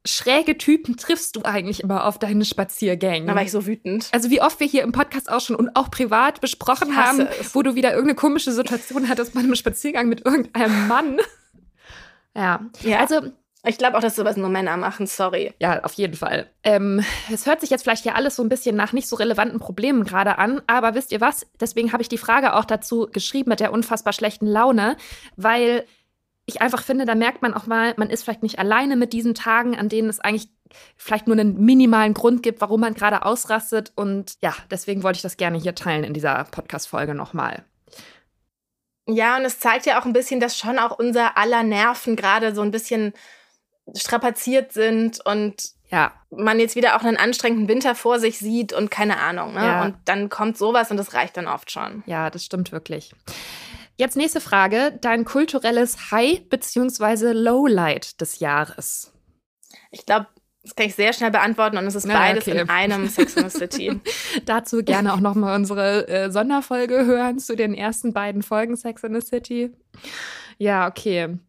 [0.06, 3.28] schräge Typen triffst du eigentlich immer auf deine Spaziergänge?
[3.28, 4.10] Da war ich so wütend.
[4.12, 7.56] Also wie oft wir hier im Podcast auch schon und auch privat besprochen haben, es.
[7.56, 11.20] wo du wieder irgendeine komische Situation hattest bei einem Spaziergang mit irgendeinem Mann.
[12.36, 12.62] ja.
[12.82, 13.00] ja.
[13.00, 13.22] Also
[13.66, 15.54] ich glaube auch, dass sowas nur Männer machen, sorry.
[15.60, 16.50] Ja, auf jeden Fall.
[16.63, 19.60] Ähm, es hört sich jetzt vielleicht hier alles so ein bisschen nach nicht so relevanten
[19.60, 21.48] Problemen gerade an, aber wisst ihr was?
[21.62, 24.98] Deswegen habe ich die Frage auch dazu geschrieben mit der unfassbar schlechten Laune,
[25.38, 25.86] weil
[26.45, 29.34] ich einfach finde, da merkt man auch mal, man ist vielleicht nicht alleine mit diesen
[29.34, 30.49] Tagen, an denen es eigentlich
[30.97, 33.91] vielleicht nur einen minimalen Grund gibt, warum man gerade ausrastet.
[33.95, 37.63] Und ja, deswegen wollte ich das gerne hier teilen in dieser Podcast-Folge nochmal.
[39.06, 42.56] Ja, und es zeigt ja auch ein bisschen, dass schon auch unser aller Nerven gerade
[42.56, 43.13] so ein bisschen
[43.95, 46.13] strapaziert sind und ja.
[46.29, 49.53] man jetzt wieder auch einen anstrengenden Winter vor sich sieht und keine Ahnung.
[49.53, 49.65] Ne?
[49.65, 49.84] Ja.
[49.84, 52.03] Und dann kommt sowas und das reicht dann oft schon.
[52.06, 53.13] Ja, das stimmt wirklich.
[53.95, 54.97] Jetzt nächste Frage.
[55.01, 57.32] Dein kulturelles High bzw.
[57.34, 59.13] Lowlight des Jahres?
[59.91, 60.27] Ich glaube,
[60.63, 62.62] das kann ich sehr schnell beantworten und es ist beides okay.
[62.62, 63.99] in einem Sex and the City.
[64.45, 69.21] Dazu gerne auch nochmal unsere äh, Sonderfolge hören zu den ersten beiden Folgen Sex and
[69.21, 69.71] the City.
[70.63, 71.39] Ja, okay.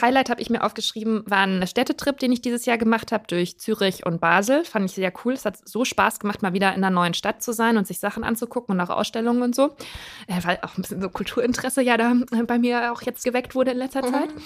[0.00, 3.58] Highlight habe ich mir aufgeschrieben, war ein Städtetrip, den ich dieses Jahr gemacht habe durch
[3.58, 4.64] Zürich und Basel.
[4.64, 5.34] Fand ich sehr cool.
[5.34, 7.98] Es hat so Spaß gemacht, mal wieder in einer neuen Stadt zu sein und sich
[7.98, 9.76] Sachen anzugucken und auch Ausstellungen und so.
[10.26, 12.14] Äh, weil auch ein bisschen so Kulturinteresse ja da
[12.46, 14.34] bei mir auch jetzt geweckt wurde in letzter Zeit.
[14.34, 14.42] Mhm.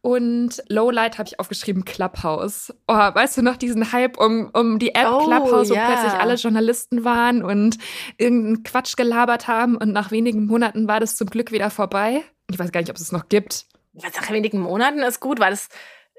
[0.00, 2.72] Und Lowlight habe ich aufgeschrieben, Clubhouse.
[2.86, 5.86] Oh, weißt du noch diesen Hype um, um die App oh, Clubhouse, wo yeah.
[5.86, 7.78] plötzlich alle Journalisten waren und
[8.16, 12.22] irgendeinen Quatsch gelabert haben und nach wenigen Monaten war das zum Glück wieder vorbei?
[12.50, 13.66] Ich weiß gar nicht, ob es es noch gibt.
[13.92, 15.68] Nach wenigen Monaten ist gut, weil es,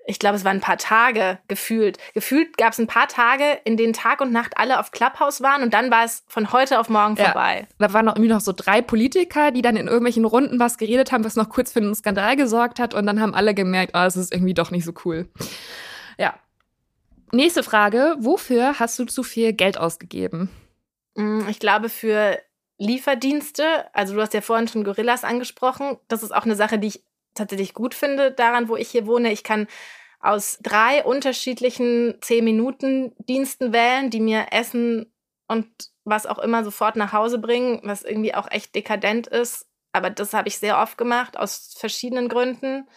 [0.07, 1.97] ich glaube, es waren ein paar Tage gefühlt.
[2.13, 5.61] Gefühlt gab es ein paar Tage, in denen Tag und Nacht alle auf Clubhouse waren
[5.61, 7.67] und dann war es von heute auf morgen vorbei.
[7.69, 10.77] Ja, da waren noch irgendwie noch so drei Politiker, die dann in irgendwelchen Runden was
[10.77, 13.93] geredet haben, was noch kurz für einen Skandal gesorgt hat und dann haben alle gemerkt,
[13.95, 15.29] oh, es ist irgendwie doch nicht so cool.
[16.17, 16.33] Ja.
[17.31, 18.15] Nächste Frage.
[18.19, 20.49] Wofür hast du zu viel Geld ausgegeben?
[21.15, 22.39] Mm, ich glaube, für
[22.77, 26.87] Lieferdienste, also du hast ja vorhin schon Gorillas angesprochen, das ist auch eine Sache, die
[26.87, 29.31] ich tatsächlich gut finde daran, wo ich hier wohne.
[29.31, 29.67] Ich kann
[30.19, 35.11] aus drei unterschiedlichen 10-Minuten-Diensten wählen, die mir Essen
[35.47, 35.67] und
[36.03, 39.67] was auch immer sofort nach Hause bringen, was irgendwie auch echt dekadent ist.
[39.91, 42.87] Aber das habe ich sehr oft gemacht, aus verschiedenen Gründen.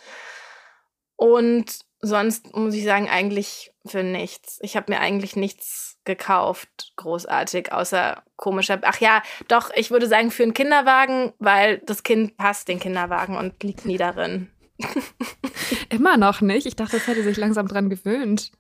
[1.17, 4.59] Und sonst muss ich sagen, eigentlich für nichts.
[4.63, 8.79] Ich habe mir eigentlich nichts gekauft, großartig, außer komischer.
[8.83, 13.37] Ach ja, doch, ich würde sagen für einen Kinderwagen, weil das Kind passt den Kinderwagen
[13.37, 14.51] und liegt nie darin.
[15.91, 16.67] Immer noch nicht.
[16.67, 18.53] Ich dachte, das hätte sich langsam dran gewöhnt.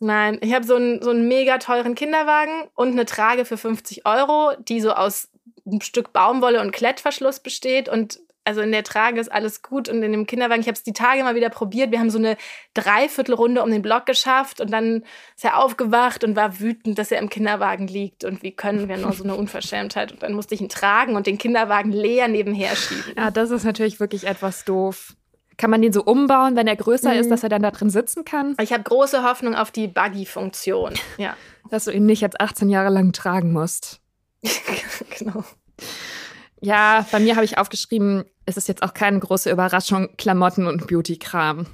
[0.00, 4.04] Nein, ich habe so einen, so einen mega teuren Kinderwagen und eine Trage für 50
[4.04, 5.28] Euro, die so aus
[5.64, 10.02] einem Stück Baumwolle und Klettverschluss besteht und also in der Trage ist alles gut und
[10.02, 11.92] in dem Kinderwagen, ich habe es die Tage mal wieder probiert.
[11.92, 12.36] Wir haben so eine
[12.74, 15.04] Dreiviertelrunde um den Block geschafft und dann
[15.36, 18.96] ist er aufgewacht und war wütend, dass er im Kinderwagen liegt und wie können wir
[18.96, 20.12] nur so eine Unverschämtheit.
[20.12, 23.14] Und dann musste ich ihn tragen und den Kinderwagen leer nebenher schieben.
[23.16, 25.14] Ja, das ist natürlich wirklich etwas doof.
[25.56, 27.20] Kann man den so umbauen, wenn er größer mhm.
[27.20, 28.56] ist, dass er dann da drin sitzen kann?
[28.60, 30.94] Ich habe große Hoffnung auf die Buggy-Funktion.
[31.18, 31.36] Ja.
[31.70, 34.00] Dass du ihn nicht jetzt 18 Jahre lang tragen musst.
[35.18, 35.44] genau.
[36.64, 40.86] Ja, bei mir habe ich aufgeschrieben, es ist jetzt auch keine große Überraschung, Klamotten und
[40.86, 41.66] Beauty-Kram.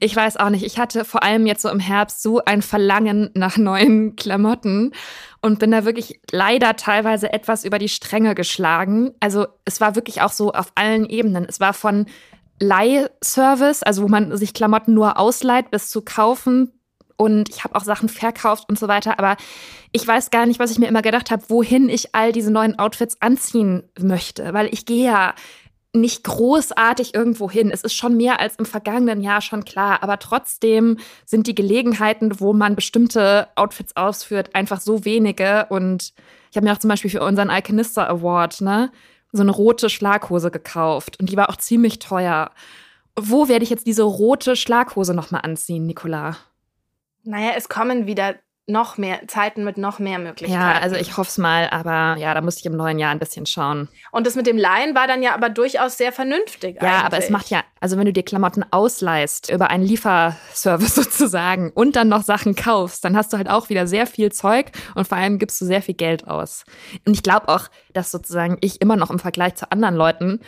[0.00, 3.30] Ich weiß auch nicht, ich hatte vor allem jetzt so im Herbst so ein Verlangen
[3.34, 4.94] nach neuen Klamotten
[5.42, 9.12] und bin da wirklich leider teilweise etwas über die Stränge geschlagen.
[9.20, 11.46] Also es war wirklich auch so auf allen Ebenen.
[11.48, 12.06] Es war von
[12.58, 16.72] Leihservice, also wo man sich Klamotten nur ausleiht, bis zu kaufen,
[17.22, 19.18] und ich habe auch Sachen verkauft und so weiter.
[19.18, 19.36] Aber
[19.92, 22.78] ich weiß gar nicht, was ich mir immer gedacht habe, wohin ich all diese neuen
[22.78, 25.34] Outfits anziehen möchte, weil ich gehe ja
[25.94, 27.70] nicht großartig irgendwo hin.
[27.70, 32.40] Es ist schon mehr als im vergangenen Jahr schon klar, aber trotzdem sind die Gelegenheiten,
[32.40, 35.66] wo man bestimmte Outfits ausführt, einfach so wenige.
[35.68, 36.14] Und
[36.50, 38.90] ich habe mir auch zum Beispiel für unseren Alchemista Award ne,
[39.32, 42.50] so eine rote Schlaghose gekauft und die war auch ziemlich teuer.
[43.20, 46.38] Wo werde ich jetzt diese rote Schlaghose nochmal anziehen, Nicola?
[47.24, 48.36] Naja, es kommen wieder
[48.68, 50.60] noch mehr Zeiten mit noch mehr Möglichkeiten.
[50.60, 53.18] Ja, also ich hoffe es mal, aber ja, da muss ich im neuen Jahr ein
[53.18, 53.88] bisschen schauen.
[54.12, 56.76] Und das mit dem Leihen war dann ja aber durchaus sehr vernünftig.
[56.80, 57.04] Ja, eigentlich.
[57.04, 61.96] aber es macht ja, also wenn du dir Klamotten ausleihst über einen Lieferservice sozusagen und
[61.96, 65.18] dann noch Sachen kaufst, dann hast du halt auch wieder sehr viel Zeug und vor
[65.18, 66.64] allem gibst du sehr viel Geld aus.
[67.04, 70.40] Und ich glaube auch, dass sozusagen ich immer noch im Vergleich zu anderen Leuten,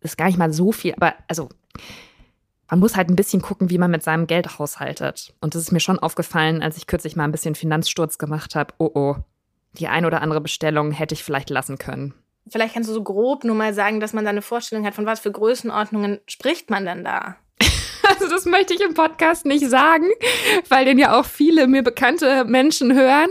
[0.00, 1.48] ist gar nicht mal so viel, aber also
[2.70, 5.34] man muss halt ein bisschen gucken, wie man mit seinem Geld haushaltet.
[5.40, 8.74] Und das ist mir schon aufgefallen, als ich kürzlich mal ein bisschen Finanzsturz gemacht habe.
[8.78, 9.16] Oh oh,
[9.72, 12.14] die ein oder andere Bestellung hätte ich vielleicht lassen können.
[12.50, 15.06] Vielleicht kannst du so grob nur mal sagen, dass man da eine Vorstellung hat, von
[15.06, 17.36] was für Größenordnungen spricht man denn da?
[18.10, 20.06] Also das möchte ich im Podcast nicht sagen,
[20.70, 23.28] weil den ja auch viele mir bekannte Menschen hören.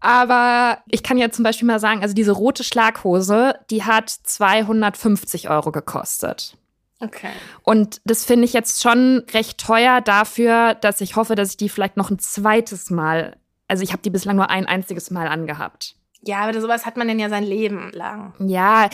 [0.00, 5.48] Aber ich kann ja zum Beispiel mal sagen, also diese rote Schlaghose, die hat 250
[5.48, 6.56] Euro gekostet.
[7.00, 7.30] Okay.
[7.62, 11.68] Und das finde ich jetzt schon recht teuer dafür, dass ich hoffe, dass ich die
[11.68, 13.36] vielleicht noch ein zweites Mal,
[13.68, 15.96] also ich habe die bislang nur ein einziges Mal angehabt.
[16.22, 18.32] Ja, aber sowas hat man denn ja sein Leben lang.
[18.38, 18.88] Ja.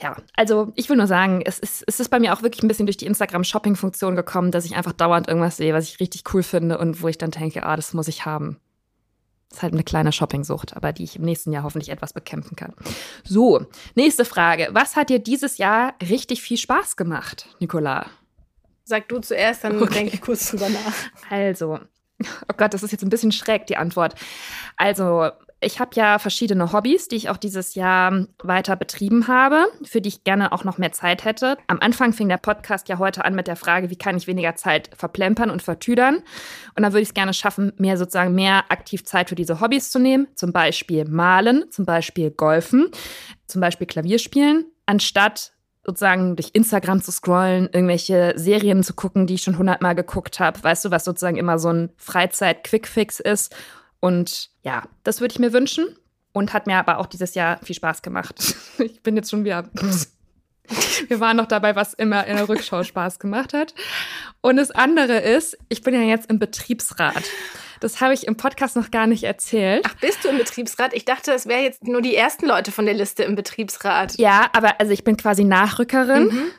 [0.00, 2.68] Ja, also ich will nur sagen, es ist, es ist bei mir auch wirklich ein
[2.68, 6.42] bisschen durch die Instagram-Shopping-Funktion gekommen, dass ich einfach dauernd irgendwas sehe, was ich richtig cool
[6.42, 8.58] finde und wo ich dann denke, ah, das muss ich haben.
[9.52, 12.72] Ist halt eine kleine Shoppingsucht, aber die ich im nächsten Jahr hoffentlich etwas bekämpfen kann.
[13.22, 14.68] So, nächste Frage.
[14.72, 18.06] Was hat dir dieses Jahr richtig viel Spaß gemacht, Nicola?
[18.84, 19.92] Sag du zuerst, dann okay.
[19.92, 20.94] denke ich kurz drüber nach.
[21.28, 21.80] Also,
[22.22, 24.14] oh Gott, das ist jetzt ein bisschen schräg, die Antwort.
[24.78, 25.30] Also,
[25.62, 30.08] ich habe ja verschiedene Hobbys, die ich auch dieses Jahr weiter betrieben habe, für die
[30.08, 31.56] ich gerne auch noch mehr Zeit hätte.
[31.68, 34.56] Am Anfang fing der Podcast ja heute an mit der Frage, wie kann ich weniger
[34.56, 36.16] Zeit verplempern und vertüdern?
[36.74, 39.90] Und dann würde ich es gerne schaffen, mehr sozusagen mehr aktiv Zeit für diese Hobbys
[39.90, 42.88] zu nehmen, zum Beispiel malen, zum Beispiel golfen,
[43.46, 45.52] zum Beispiel Klavierspielen, anstatt
[45.84, 50.62] sozusagen durch Instagram zu scrollen, irgendwelche Serien zu gucken, die ich schon hundertmal geguckt habe.
[50.62, 53.54] Weißt du, was sozusagen immer so ein Freizeit-Quick-Fix ist.
[54.02, 55.96] Und ja, das würde ich mir wünschen.
[56.32, 58.34] Und hat mir aber auch dieses Jahr viel Spaß gemacht.
[58.78, 59.68] Ich bin jetzt schon wieder.
[61.08, 63.74] Wir waren noch dabei, was immer in der Rückschau Spaß gemacht hat.
[64.40, 67.22] Und das andere ist, ich bin ja jetzt im Betriebsrat.
[67.80, 69.84] Das habe ich im Podcast noch gar nicht erzählt.
[69.86, 70.94] Ach, bist du im Betriebsrat?
[70.94, 74.18] Ich dachte, es wäre jetzt nur die ersten Leute von der Liste im Betriebsrat.
[74.18, 76.24] Ja, aber also ich bin quasi Nachrückerin.
[76.26, 76.50] Mhm.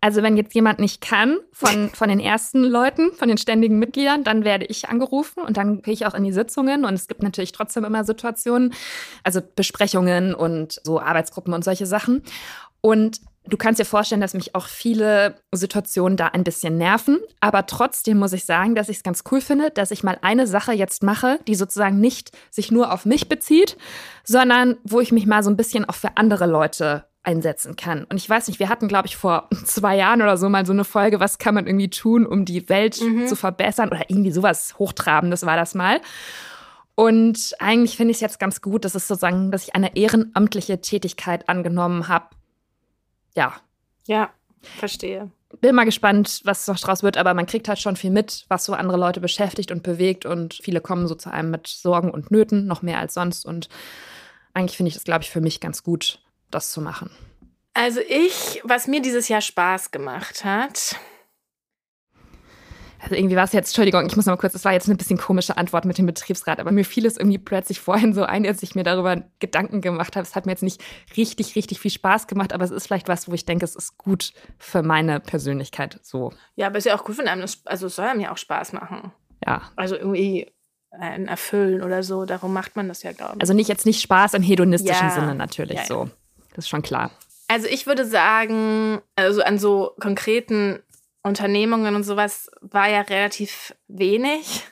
[0.00, 4.22] Also wenn jetzt jemand nicht kann von, von den ersten Leuten, von den ständigen Mitgliedern,
[4.22, 6.84] dann werde ich angerufen und dann gehe ich auch in die Sitzungen.
[6.84, 8.74] Und es gibt natürlich trotzdem immer Situationen,
[9.24, 12.22] also Besprechungen und so Arbeitsgruppen und solche Sachen.
[12.80, 17.18] Und du kannst dir vorstellen, dass mich auch viele Situationen da ein bisschen nerven.
[17.40, 20.46] Aber trotzdem muss ich sagen, dass ich es ganz cool finde, dass ich mal eine
[20.46, 23.76] Sache jetzt mache, die sozusagen nicht sich nur auf mich bezieht,
[24.22, 28.04] sondern wo ich mich mal so ein bisschen auch für andere Leute einsetzen kann.
[28.04, 30.72] Und ich weiß nicht, wir hatten, glaube ich, vor zwei Jahren oder so mal so
[30.72, 33.26] eine Folge, was kann man irgendwie tun, um die Welt mhm.
[33.26, 36.00] zu verbessern oder irgendwie sowas Hochtrabendes war das mal.
[36.94, 40.80] Und eigentlich finde ich es jetzt ganz gut, dass es sozusagen, dass ich eine ehrenamtliche
[40.80, 42.30] Tätigkeit angenommen habe,
[43.36, 43.52] ja.
[44.06, 44.30] Ja,
[44.78, 45.30] verstehe.
[45.60, 48.64] Bin mal gespannt, was noch draus wird, aber man kriegt halt schon viel mit, was
[48.64, 52.30] so andere Leute beschäftigt und bewegt und viele kommen so zu einem mit Sorgen und
[52.30, 53.68] Nöten, noch mehr als sonst und
[54.54, 57.10] eigentlich finde ich das, glaube ich, für mich ganz gut, das zu machen.
[57.74, 60.96] Also ich, was mir dieses Jahr Spaß gemacht hat,
[63.00, 64.96] also irgendwie war es jetzt, Entschuldigung, ich muss noch mal kurz, das war jetzt eine
[64.96, 68.46] bisschen komische Antwort mit dem Betriebsrat, aber mir fiel es irgendwie plötzlich vorhin so ein,
[68.46, 70.26] als ich mir darüber Gedanken gemacht habe.
[70.26, 70.82] Es hat mir jetzt nicht
[71.16, 73.98] richtig, richtig viel Spaß gemacht, aber es ist vielleicht was, wo ich denke, es ist
[73.98, 76.32] gut für meine Persönlichkeit so.
[76.56, 78.32] Ja, aber es ist ja auch gut, wenn einem das, also es soll einem ja
[78.32, 79.12] auch Spaß machen.
[79.46, 79.62] Ja.
[79.76, 80.52] Also irgendwie
[80.90, 83.40] ein Erfüllen oder so, darum macht man das ja, glaube ich.
[83.40, 85.14] Also nicht jetzt nicht Spaß im hedonistischen ja.
[85.14, 86.10] Sinne natürlich ja, ja.
[86.58, 87.12] Das ist schon klar.
[87.46, 90.82] Also ich würde sagen, also an so konkreten
[91.22, 94.64] Unternehmungen und sowas war ja relativ wenig.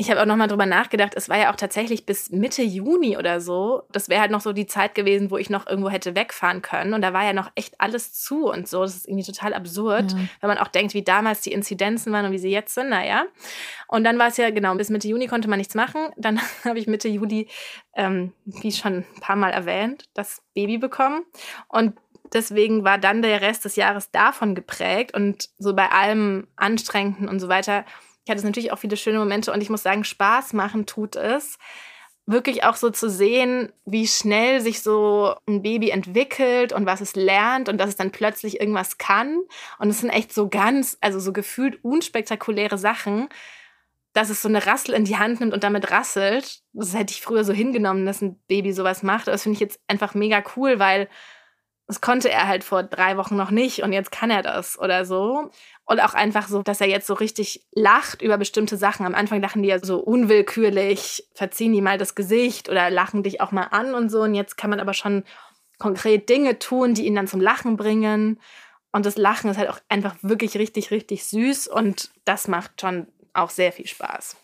[0.00, 3.38] Ich habe auch nochmal drüber nachgedacht, es war ja auch tatsächlich bis Mitte Juni oder
[3.38, 3.82] so.
[3.92, 6.94] Das wäre halt noch so die Zeit gewesen, wo ich noch irgendwo hätte wegfahren können.
[6.94, 8.80] Und da war ja noch echt alles zu und so.
[8.80, 10.18] Das ist irgendwie total absurd, ja.
[10.40, 12.88] wenn man auch denkt, wie damals die Inzidenzen waren und wie sie jetzt sind.
[12.88, 13.26] Naja.
[13.88, 16.08] Und dann war es ja, genau, bis Mitte Juni konnte man nichts machen.
[16.16, 17.48] Dann habe ich Mitte Juli,
[17.94, 21.26] ähm, wie schon ein paar Mal erwähnt, das Baby bekommen.
[21.68, 21.92] Und
[22.32, 27.38] deswegen war dann der Rest des Jahres davon geprägt und so bei allem Anstrengenden und
[27.38, 27.84] so weiter.
[28.30, 31.58] Hatte natürlich auch viele schöne Momente und ich muss sagen, Spaß machen tut es.
[32.26, 37.16] Wirklich auch so zu sehen, wie schnell sich so ein Baby entwickelt und was es
[37.16, 39.40] lernt und dass es dann plötzlich irgendwas kann.
[39.78, 43.28] Und es sind echt so ganz, also so gefühlt unspektakuläre Sachen,
[44.12, 46.60] dass es so eine Rassel in die Hand nimmt und damit rasselt.
[46.72, 49.22] Das hätte ich früher so hingenommen, dass ein Baby sowas macht.
[49.22, 51.08] Aber das finde ich jetzt einfach mega cool, weil
[51.90, 55.04] das konnte er halt vor drei Wochen noch nicht und jetzt kann er das oder
[55.04, 55.50] so.
[55.90, 59.04] Und auch einfach so, dass er jetzt so richtig lacht über bestimmte Sachen.
[59.04, 63.40] Am Anfang lachen die ja so unwillkürlich, verziehen die mal das Gesicht oder lachen dich
[63.40, 64.22] auch mal an und so.
[64.22, 65.24] Und jetzt kann man aber schon
[65.78, 68.38] konkret Dinge tun, die ihn dann zum Lachen bringen.
[68.92, 73.08] Und das Lachen ist halt auch einfach wirklich richtig, richtig süß und das macht schon
[73.32, 74.36] auch sehr viel Spaß.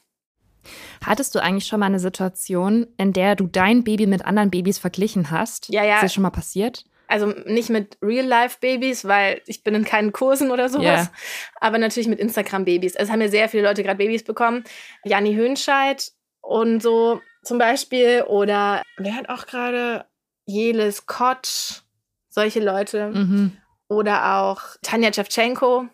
[1.04, 4.78] Hattest du eigentlich schon mal eine Situation, in der du dein Baby mit anderen Babys
[4.78, 5.68] verglichen hast?
[5.68, 5.94] Ja, ja.
[5.94, 6.86] Ist das schon mal passiert?
[7.08, 11.12] Also nicht mit Real-Life-Babys, weil ich bin in keinen Kursen oder sowas, yeah.
[11.60, 12.94] aber natürlich mit Instagram-Babys.
[12.96, 14.64] Es haben ja sehr viele Leute gerade Babys bekommen.
[15.04, 18.24] Janni Höhnscheid und so zum Beispiel.
[18.26, 20.06] Oder wer hat auch gerade
[20.46, 21.82] Jelis Kotsch,
[22.28, 23.10] solche Leute.
[23.10, 23.56] Mhm.
[23.88, 25.88] Oder auch Tanja Tschewtschenko.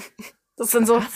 [0.56, 1.02] das sind so.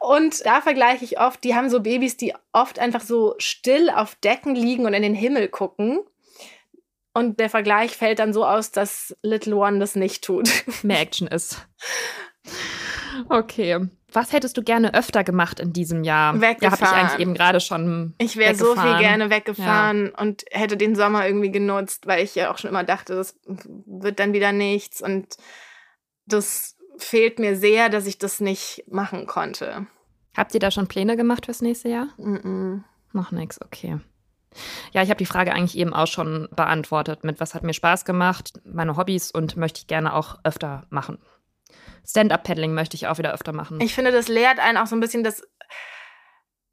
[0.00, 4.14] Und da vergleiche ich oft, die haben so Babys, die oft einfach so still auf
[4.16, 6.00] Decken liegen und in den Himmel gucken.
[7.18, 10.48] Und der Vergleich fällt dann so aus, dass Little One das nicht tut.
[10.84, 11.66] Mehr Action ist.
[13.28, 13.88] Okay.
[14.12, 16.40] Was hättest du gerne öfter gemacht in diesem Jahr?
[16.40, 16.60] Weggefahren.
[16.62, 18.14] Ja, habe ich eigentlich eben gerade schon.
[18.18, 20.22] Ich wäre so viel gerne weggefahren ja.
[20.22, 24.20] und hätte den Sommer irgendwie genutzt, weil ich ja auch schon immer dachte, das wird
[24.20, 25.02] dann wieder nichts.
[25.02, 25.38] Und
[26.24, 29.88] das fehlt mir sehr, dass ich das nicht machen konnte.
[30.36, 32.06] Habt ihr da schon Pläne gemacht fürs nächste Jahr?
[32.16, 32.82] Mm, -mm.
[33.12, 33.98] Noch nichts, okay.
[34.92, 38.04] Ja, ich habe die Frage eigentlich eben auch schon beantwortet mit, was hat mir Spaß
[38.04, 41.18] gemacht, meine Hobbys und möchte ich gerne auch öfter machen.
[42.06, 43.80] Stand-up-Paddling möchte ich auch wieder öfter machen.
[43.80, 45.42] Ich finde, das lehrt einen auch so ein bisschen das.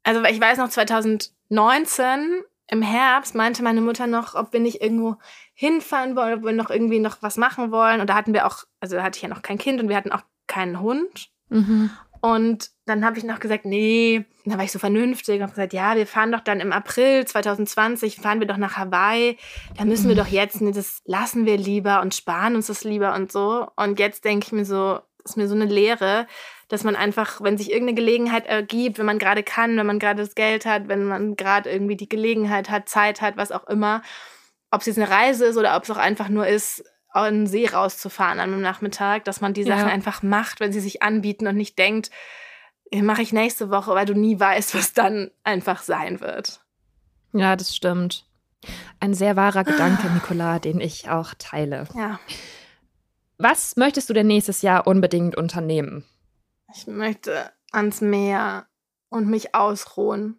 [0.02, 5.16] Also, ich weiß noch, 2019 im Herbst meinte meine Mutter noch, ob wir nicht irgendwo
[5.54, 8.00] hinfahren wollen, ob wir noch irgendwie noch was machen wollen.
[8.00, 9.96] Und da hatten wir auch, also da hatte ich ja noch kein Kind und wir
[9.96, 11.30] hatten auch keinen Hund.
[11.48, 11.90] Mhm.
[12.20, 15.52] Und dann habe ich noch gesagt, nee, und dann war ich so vernünftig und habe
[15.52, 19.36] gesagt, ja, wir fahren doch dann im April 2020, fahren wir doch nach Hawaii.
[19.76, 23.14] Da müssen wir doch jetzt, nee, das lassen wir lieber und sparen uns das lieber
[23.14, 23.66] und so.
[23.76, 26.26] Und jetzt denke ich mir so, das ist mir so eine Lehre,
[26.68, 30.22] dass man einfach, wenn sich irgendeine Gelegenheit ergibt, wenn man gerade kann, wenn man gerade
[30.22, 34.02] das Geld hat, wenn man gerade irgendwie die Gelegenheit hat, Zeit hat, was auch immer,
[34.70, 36.84] ob es jetzt eine Reise ist oder ob es auch einfach nur ist,
[37.22, 39.92] an den See rauszufahren an einem Nachmittag, dass man die Sachen Ja.
[39.94, 42.10] einfach macht, wenn sie sich anbieten und nicht denkt,
[42.94, 46.60] mache ich nächste Woche, weil du nie weißt, was dann einfach sein wird.
[47.32, 48.24] Ja, das stimmt.
[49.00, 51.86] Ein sehr wahrer Gedanke, Nicola, den ich auch teile.
[51.94, 52.18] Ja,
[53.38, 56.04] Was möchtest du denn nächstes Jahr unbedingt unternehmen?
[56.74, 58.66] ich möchte ans Meer
[59.08, 60.38] und mich ausruhen.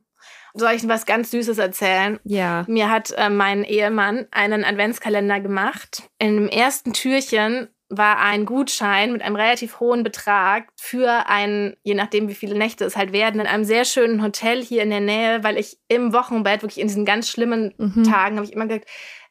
[0.53, 2.19] Soll ich was ganz Süßes erzählen?
[2.23, 2.65] Ja.
[2.67, 6.03] Mir hat äh, mein Ehemann einen Adventskalender gemacht.
[6.19, 11.93] In dem ersten Türchen war ein Gutschein mit einem relativ hohen Betrag für ein, je
[11.93, 14.99] nachdem wie viele Nächte es halt werden, in einem sehr schönen Hotel hier in der
[14.99, 18.03] Nähe, weil ich im Wochenbett, wirklich in diesen ganz schlimmen Mhm.
[18.03, 18.89] Tagen, habe ich immer gesagt,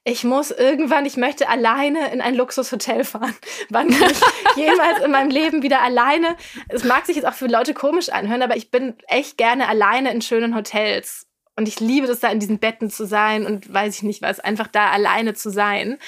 [0.09, 3.35] ich muss irgendwann, ich möchte alleine in ein Luxushotel fahren.
[3.71, 4.21] Wann kann ich
[4.57, 6.37] jemals in meinem Leben wieder alleine?
[6.69, 10.13] Es mag sich jetzt auch für Leute komisch anhören, aber ich bin echt gerne alleine
[10.13, 11.27] in schönen Hotels.
[11.57, 14.39] Und ich liebe das da in diesen Betten zu sein und weiß ich nicht was,
[14.39, 15.99] einfach da alleine zu sein.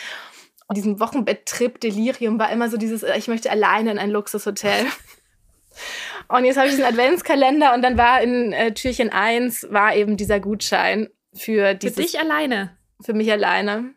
[0.68, 4.86] Und diesem Wochenbetttrip Delirium war immer so dieses, äh, ich möchte alleine in ein Luxushotel.
[6.28, 10.18] Und jetzt habe ich diesen Adventskalender und dann war in äh, Türchen 1 war eben
[10.18, 12.78] dieser Gutschein für Für dieses, dich alleine.
[13.01, 13.94] Für mich alleine.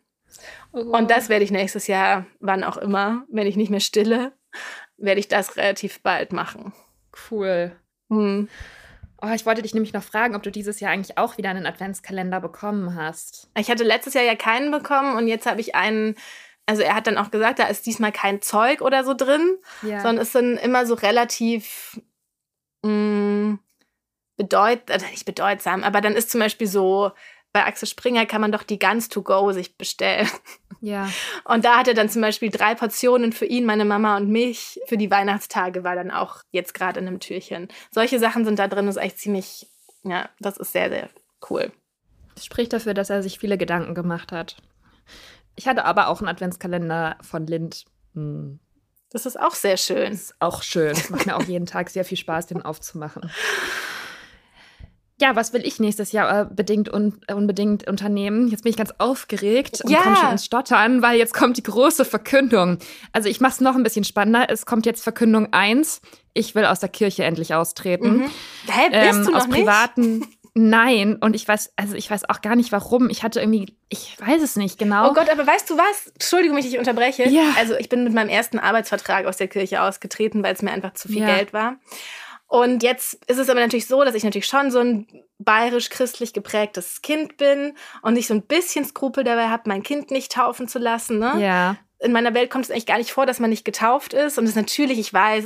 [0.72, 4.32] Und das werde ich nächstes Jahr, wann auch immer, wenn ich nicht mehr stille,
[4.98, 6.74] werde ich das relativ bald machen.
[7.30, 7.76] cool.
[8.10, 8.48] Hm.
[9.22, 11.66] Oh, ich wollte dich nämlich noch fragen, ob du dieses Jahr eigentlich auch wieder einen
[11.68, 13.50] Adventskalender bekommen hast.
[13.58, 16.16] Ich hatte letztes Jahr ja keinen bekommen und jetzt habe ich einen,
[16.66, 20.00] also er hat dann auch gesagt, da ist diesmal kein Zeug oder so drin, Ja.
[20.02, 22.02] sondern es sind immer so relativ
[22.84, 23.60] mh,
[24.38, 27.12] bedeut, also nicht bedeutsam, aber dann ist zum Beispiel so,
[27.54, 30.28] bei Axel Springer kann man doch die Guns to go sich bestellen.
[30.82, 31.10] ja.
[31.44, 34.80] Und da hat er dann zum Beispiel drei Portionen für ihn, meine Mama und mich.
[34.88, 37.68] Für die Weihnachtstage war dann auch jetzt gerade in einem Türchen.
[37.92, 39.68] Solche Sachen sind da drin, das ist echt ziemlich,
[40.04, 41.10] ja, das ist sehr, sehr
[41.50, 41.72] cool.
[42.36, 44.56] Das spricht dafür, dass er sich viele Gedanken gemacht hat.
[45.56, 47.86] Ich hatte aber auch einen Adventskalender von Lind.
[48.14, 48.60] Hm.
[49.10, 50.14] Das ist auch sehr schön.
[50.14, 50.92] Ist auch schön.
[50.92, 53.30] Es macht mir auch jeden Tag sehr viel Spaß, den aufzumachen.
[55.22, 58.48] Ja, was will ich nächstes Jahr äh, bedingt un unbedingt unternehmen?
[58.48, 60.02] Jetzt bin ich ganz aufgeregt und Ja.
[60.02, 62.80] komme schon ins Stottern, weil jetzt kommt die große Verkündung.
[63.14, 64.48] Also ich mache es noch ein bisschen spannender.
[64.50, 66.02] Es kommt jetzt Verkündung 1.
[66.34, 68.18] Ich will aus der Kirche endlich austreten.
[68.18, 68.32] Mhm.
[68.68, 69.60] Hä, bist Ähm, du noch aus nicht?
[69.60, 70.26] privaten.
[70.54, 73.10] Nein, und ich weiß, also ich weiß auch gar nicht warum.
[73.10, 75.10] Ich hatte irgendwie, ich weiß es nicht genau.
[75.10, 76.08] Oh Gott, aber weißt du was?
[76.14, 77.30] Entschuldigung, wenn ich dich unterbreche.
[77.30, 77.44] Ja.
[77.58, 80.94] Also ich bin mit meinem ersten Arbeitsvertrag aus der Kirche ausgetreten, weil es mir einfach
[80.94, 81.36] zu viel Ja.
[81.38, 81.76] Geld war.
[82.52, 85.08] Und jetzt ist es aber natürlich so, dass ich natürlich schon so ein
[85.40, 90.34] bayerisch-christlich geprägtes Kind bin und ich so ein bisschen Skrupel dabei habe, mein Kind nicht
[90.34, 91.18] taufen zu lassen.
[91.18, 91.42] Ne?
[91.42, 91.78] Ja.
[92.00, 94.38] In meiner Welt kommt es eigentlich gar nicht vor, dass man nicht getauft ist.
[94.38, 95.46] Und das ist natürlich, ich weiß,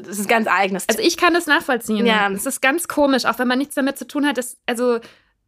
[0.00, 0.88] das ist ganz eigenes.
[0.88, 2.06] Also ich kann das nachvollziehen.
[2.06, 2.30] Ja.
[2.30, 4.38] Es ist ganz komisch, auch wenn man nichts damit zu tun hat.
[4.38, 5.00] Das, also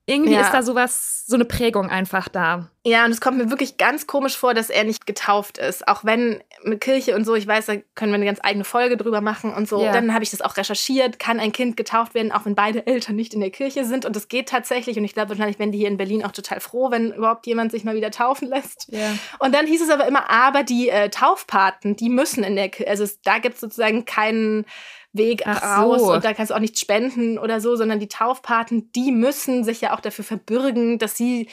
[0.09, 0.43] irgendwie Ja.
[0.43, 2.71] ist da sowas, so eine Prägung einfach da.
[2.85, 5.89] Ja, und es kommt mir wirklich ganz komisch vor, dass er nicht getauft ist.
[5.89, 8.97] Auch wenn mit Kirche und so, ich weiß, da können wir eine ganz eigene Folge
[8.97, 9.83] drüber machen und so.
[9.83, 9.93] Ja.
[9.93, 11.19] Dann habe ich das auch recherchiert.
[11.19, 14.05] Kann ein Kind getauft werden, auch wenn beide Eltern nicht in der Kirche sind?
[14.05, 14.97] Und das geht tatsächlich.
[14.97, 17.73] Und ich glaube, wahrscheinlich werden die hier in Berlin auch total froh, wenn überhaupt jemand
[17.73, 18.87] sich mal wieder taufen lässt.
[18.93, 19.13] Ja.
[19.41, 22.89] Und dann hieß es aber immer, aber die äh, Taufpaten, die müssen in der Kirche,
[22.89, 24.65] also es, da gibt es sozusagen keinen
[25.17, 26.13] Weg Ach raus so.
[26.13, 29.81] und da kannst du auch nichts spenden oder so, sondern die Taufpaten, die müssen sich
[29.81, 31.49] ja auch dafür verbürgen, dass sie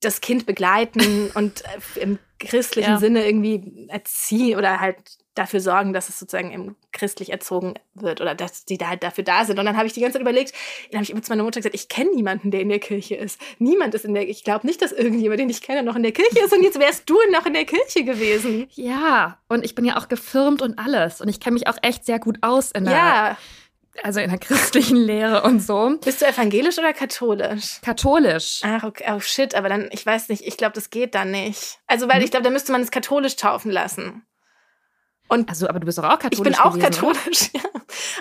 [0.00, 2.98] das Kind begleiten und äh, im christlichen Ja.
[2.98, 4.96] Sinne irgendwie erziehen oder halt
[5.34, 9.24] dafür sorgen, dass es sozusagen im christlich erzogen wird oder dass die da halt dafür
[9.24, 9.58] da sind.
[9.58, 10.52] Und dann habe ich die ganze Zeit überlegt,
[10.90, 13.14] dann habe ich immer zu meiner Mutter gesagt, ich kenne niemanden, der in der Kirche
[13.14, 13.40] ist.
[13.58, 16.12] Niemand ist in der, ich glaube nicht, dass irgendjemand, den ich kenne, noch in der
[16.12, 16.52] Kirche ist.
[16.52, 18.66] Und jetzt wärst du noch in der Kirche gewesen.
[18.72, 21.20] Ja, und ich bin ja auch gefirmt und alles.
[21.20, 23.36] Und ich kenne mich auch echt sehr gut aus in der, Ja.
[24.02, 25.96] also in der christlichen Lehre und so.
[26.04, 27.80] Bist du evangelisch oder katholisch?
[27.82, 28.60] Katholisch.
[28.64, 29.04] Ach, okay.
[29.14, 31.78] Oh, shit, aber dann, ich weiß nicht, ich glaube, das geht dann nicht.
[31.86, 32.24] Also, weil Mhm.
[32.24, 34.26] ich glaube, da müsste man es katholisch taufen lassen.
[35.32, 36.38] Und Also, aber du bist doch auch katholisch.
[36.38, 37.14] ich bin auch gewesen, oder?
[37.14, 37.60] katholisch, ja.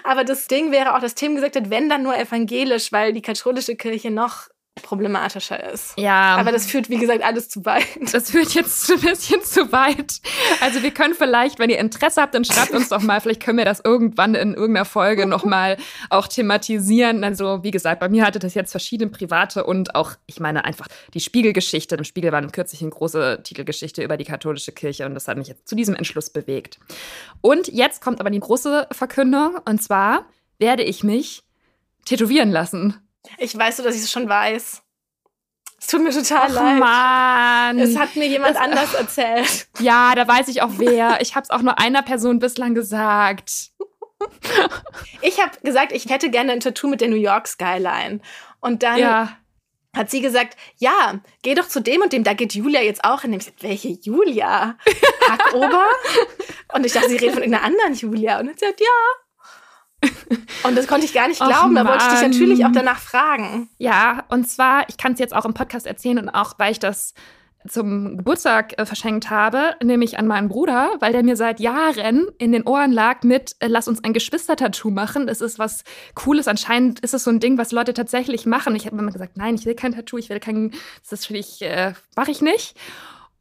[0.05, 3.21] Aber das Ding wäre auch, dass Tim gesagt hat, wenn dann nur evangelisch, weil die
[3.21, 5.97] katholische Kirche noch problematischer ist.
[5.97, 6.37] Ja.
[6.37, 7.85] Aber das führt, wie gesagt, alles zu weit.
[8.13, 10.21] Das führt jetzt ein bisschen zu weit.
[10.61, 13.57] Also wir können vielleicht, wenn ihr Interesse habt, dann schreibt uns doch mal, vielleicht können
[13.57, 15.77] wir das irgendwann in irgendeiner Folge nochmal
[16.09, 17.23] auch thematisieren.
[17.23, 20.87] Also wie gesagt, bei mir hatte das jetzt verschiedene private und auch, ich meine einfach
[21.13, 21.95] die Spiegelgeschichte.
[21.95, 25.49] Im Spiegel war kürzlich eine große Titelgeschichte über die katholische Kirche und das hat mich
[25.49, 26.79] jetzt zu diesem Entschluss bewegt.
[27.41, 30.25] Und jetzt kommt aber die große Verkündung und zwar
[30.59, 31.43] werde ich mich
[32.05, 32.97] tätowieren lassen.
[33.37, 34.81] Ich weiß so, dass ich es schon weiß.
[35.79, 36.79] Es tut mir total Ach, leid.
[36.79, 37.79] Mann.
[37.79, 39.67] Es hat mir jemand Das- anders erzählt.
[39.79, 41.19] Ja, da weiß ich auch wer.
[41.21, 43.71] Ich habe es auch nur einer Person bislang gesagt.
[45.21, 48.21] Ich habe gesagt, ich hätte gerne ein Tattoo mit der New York Skyline.
[48.59, 49.37] Und dann Ja.
[49.95, 53.21] hat sie gesagt, ja, geh doch zu dem und dem, da geht Julia jetzt auch
[53.21, 53.31] hin.
[53.33, 54.77] Und ich gesagt, welche Julia?
[55.27, 55.85] Hackober?
[56.73, 58.39] und ich dachte, sie redet von irgendeiner anderen Julia.
[58.39, 58.85] Und sie hat ja.
[60.63, 61.75] Und das konnte ich gar nicht glauben.
[61.75, 62.31] Da wollte ich dich Mann.
[62.31, 63.69] natürlich auch danach fragen.
[63.77, 66.79] Ja, und zwar, ich kann es jetzt auch im Podcast erzählen und auch, weil ich
[66.79, 67.13] das
[67.67, 72.51] zum Geburtstag äh, verschenkt habe, nämlich an meinen Bruder, weil der mir seit Jahren in
[72.51, 75.27] den Ohren lag mit, äh, lass uns ein Geschwistertattoo machen.
[75.27, 75.83] Das ist was
[76.15, 76.47] Cooles.
[76.47, 78.75] Anscheinend ist es so ein Ding, was Leute tatsächlich machen.
[78.75, 80.73] Ich habe immer gesagt, nein, ich will kein Tattoo, ich will kein,
[81.09, 82.75] das äh, mache ich nicht.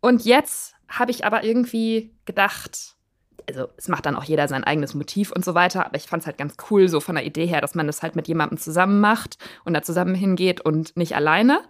[0.00, 2.96] Und jetzt habe ich aber irgendwie gedacht,
[3.56, 6.22] also es macht dann auch jeder sein eigenes Motiv und so weiter, aber ich fand
[6.22, 8.58] es halt ganz cool, so von der Idee her, dass man das halt mit jemandem
[8.58, 11.60] zusammen macht und da zusammen hingeht und nicht alleine.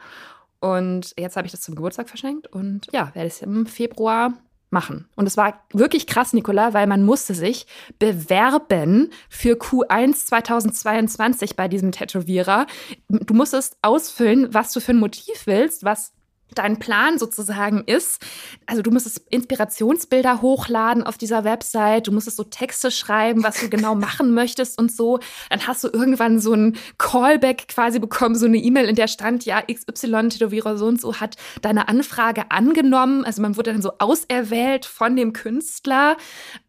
[0.61, 4.35] Und jetzt habe ich das zum Geburtstag verschenkt und ja, werde es im Februar
[4.71, 5.09] machen.
[5.17, 7.67] Und es war wirklich krass, Nicola, weil man musste sich
[7.99, 12.67] bewerben für Q1 2022 bei diesem Tätowierer.
[13.09, 16.13] Du musstest ausfüllen, was du für ein Motiv willst, was
[16.55, 18.23] dein Plan sozusagen ist.
[18.67, 23.69] Also du musstest Inspirationsbilder hochladen auf dieser Website, du musstest so Texte schreiben, was du
[23.69, 25.21] genau machen möchtest und so.
[25.49, 29.45] Dann hast du irgendwann so ein Callback quasi bekommen, so eine E-Mail, in der stand,
[29.45, 33.25] ja, XY-Tätowierer so und so hat deine Anfrage angenommen.
[33.25, 36.17] Also man wurde dann so auserwählt von dem Künstler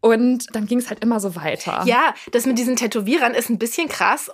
[0.00, 1.82] und dann ging es halt immer so weiter.
[1.86, 4.30] Ja, das mit diesen Tätowierern ist ein bisschen krass.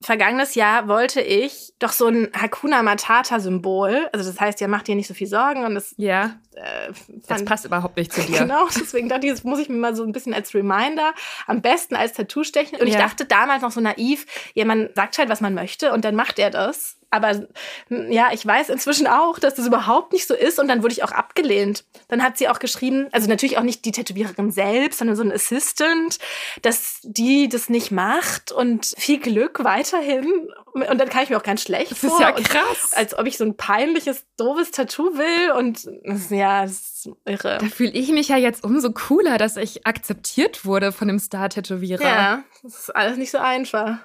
[0.00, 4.08] Vergangenes Jahr wollte ich doch so ein Hakuna Matata-Symbol.
[4.12, 6.92] Also das heißt, ja, mach dir nicht so viel Sorgen und das Ja, äh,
[7.26, 8.40] das passt überhaupt nicht zu dir.
[8.40, 11.12] Genau, deswegen dachte ich, das muss ich mir mal so ein bisschen als Reminder,
[11.46, 12.80] am besten als Tattoo stechen.
[12.80, 13.00] Und ich Ja.
[13.00, 16.38] dachte damals noch so naiv, ja, man sagt halt, was man möchte und dann macht
[16.38, 16.97] er das.
[17.10, 17.46] Aber
[17.88, 21.02] ja, ich weiß inzwischen auch, dass das überhaupt nicht so ist und dann wurde ich
[21.04, 21.84] auch abgelehnt.
[22.08, 25.32] Dann hat sie auch geschrieben, also natürlich auch nicht die Tätowiererin selbst, sondern so ein
[25.32, 26.18] Assistant,
[26.62, 30.48] dass die das nicht macht und viel Glück weiterhin.
[30.74, 32.20] Und dann kann ich mir auch ganz schlecht Das ist vor.
[32.20, 32.92] ja und krass.
[32.92, 35.88] als ob ich so ein peinliches, doofes Tattoo will und
[36.30, 37.58] ja, das ist irre.
[37.58, 42.02] Da fühle ich mich ja jetzt umso cooler, dass ich akzeptiert wurde von dem Star-Tätowierer.
[42.04, 43.98] Ja, das ist alles nicht so einfach.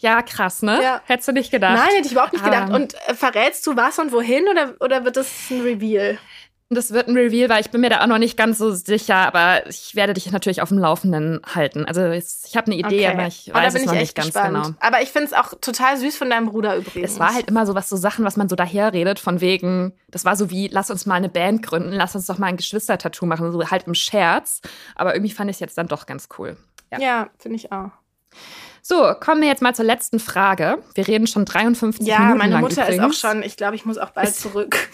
[0.00, 0.80] Ja, krass, ne?
[0.82, 1.00] Ja.
[1.06, 1.76] Hättest du nicht gedacht.
[1.76, 2.68] Nein, hätte ich überhaupt nicht gedacht.
[2.68, 2.74] Ähm.
[2.74, 6.18] Und äh, verrätst du was und wohin oder, oder wird das ein Reveal?
[6.70, 9.16] Das wird ein Reveal, weil ich bin mir da auch noch nicht ganz so sicher,
[9.16, 11.84] aber ich werde dich natürlich auf dem Laufenden halten.
[11.84, 14.64] Also ich habe eine Idee, aber ich weiß bin es noch nicht ganz gespannt.
[14.64, 14.76] genau.
[14.80, 17.12] Aber ich finde es auch total süß von deinem Bruder übrigens.
[17.12, 20.24] Es war halt immer so was, so Sachen, was man so daherredet, von wegen, das
[20.24, 23.26] war so wie, lass uns mal eine Band gründen, lass uns doch mal ein Geschwistertattoo
[23.26, 24.60] machen, so halt im Scherz.
[24.96, 26.56] Aber irgendwie fand ich es jetzt dann doch ganz cool.
[26.90, 26.98] Ja.
[26.98, 27.90] Ja, finde ich auch.
[28.86, 30.76] So, kommen wir jetzt mal zur letzten Frage.
[30.94, 33.18] Wir reden schon 53 Ja, Minuten meine lang Mutter ist auch übrigens.
[33.18, 34.76] schon, ich glaube, ich muss auch bald Es- zurück.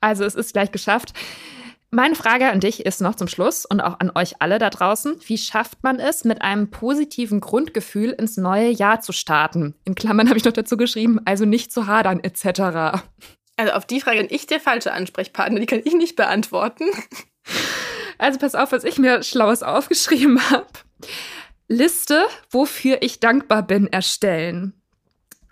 [0.00, 1.12] Also es ist gleich geschafft.
[1.90, 5.16] Meine Frage an dich ist noch zum Schluss und auch an euch alle da draußen.
[5.26, 9.74] Wie schafft man es, mit einem positiven Grundgefühl ins neue Jahr zu starten?
[9.84, 13.02] In Klammern habe ich noch dazu geschrieben, also nicht zu hadern etc.
[13.56, 16.84] Also auf die Frage bin ich der falsche Ansprechpartner, die kann ich nicht beantworten.
[18.18, 20.66] Also pass auf, was ich mir Schlaues aufgeschrieben habe.
[21.72, 24.74] Liste, wofür ich dankbar bin, erstellen.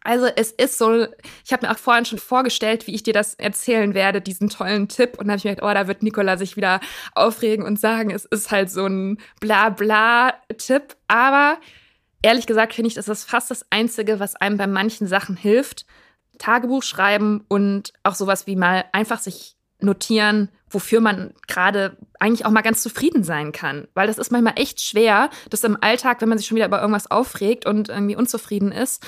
[0.03, 1.07] Also es ist so,
[1.45, 4.89] ich habe mir auch vorhin schon vorgestellt, wie ich dir das erzählen werde, diesen tollen
[4.89, 5.19] Tipp.
[5.19, 6.81] Und dann habe ich mir gedacht, oh, da wird Nicola sich wieder
[7.15, 10.97] aufregen und sagen, es ist halt so ein Bla-Bla-Tipp.
[11.09, 11.59] Aber
[12.23, 15.85] ehrlich gesagt finde ich, das ist fast das Einzige, was einem bei manchen Sachen hilft.
[16.39, 22.51] Tagebuch schreiben und auch sowas wie mal einfach sich notieren, wofür man gerade eigentlich auch
[22.51, 23.89] mal ganz zufrieden sein kann.
[23.95, 26.81] Weil das ist manchmal echt schwer, das im Alltag, wenn man sich schon wieder über
[26.81, 29.03] irgendwas aufregt und irgendwie unzufrieden ist,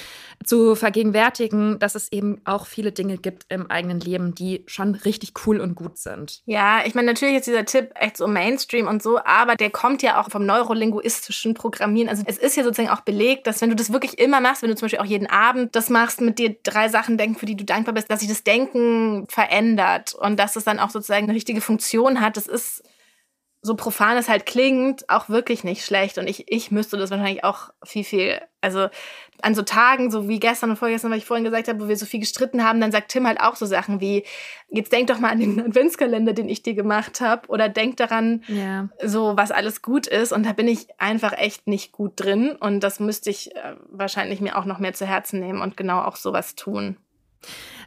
[0.45, 5.35] zu vergegenwärtigen, dass es eben auch viele Dinge gibt im eigenen Leben, die schon richtig
[5.47, 6.43] cool und gut sind.
[6.47, 10.03] Ja, ich meine, natürlich ist dieser Tipp echt so Mainstream und so, aber der kommt
[10.03, 12.09] ja auch vom neurolinguistischen Programmieren.
[12.09, 14.71] Also es ist ja sozusagen auch belegt, dass wenn du das wirklich immer machst, wenn
[14.71, 17.57] du zum Beispiel auch jeden Abend das machst, mit dir drei Sachen denken, für die
[17.57, 21.35] du dankbar bist, dass sich das Denken verändert und dass es dann auch sozusagen eine
[21.35, 22.37] richtige Funktion hat.
[22.37, 22.83] Das ist
[23.65, 26.19] so profan es halt klingt, auch wirklich nicht schlecht.
[26.19, 28.89] Und ich, ich müsste das wahrscheinlich auch viel, viel, also
[29.41, 31.97] an so Tagen, so wie gestern und vorgestern, was ich vorhin gesagt habe, wo wir
[31.97, 34.25] so viel gestritten haben, dann sagt Tim halt auch so Sachen wie,
[34.69, 38.43] jetzt denk doch mal an den Adventskalender, den ich dir gemacht habe, oder denk daran,
[38.49, 38.89] ja.
[39.01, 40.33] so was alles gut ist.
[40.33, 42.57] Und da bin ich einfach echt nicht gut drin.
[42.59, 46.01] Und das müsste ich äh, wahrscheinlich mir auch noch mehr zu Herzen nehmen und genau
[46.03, 46.97] auch sowas tun.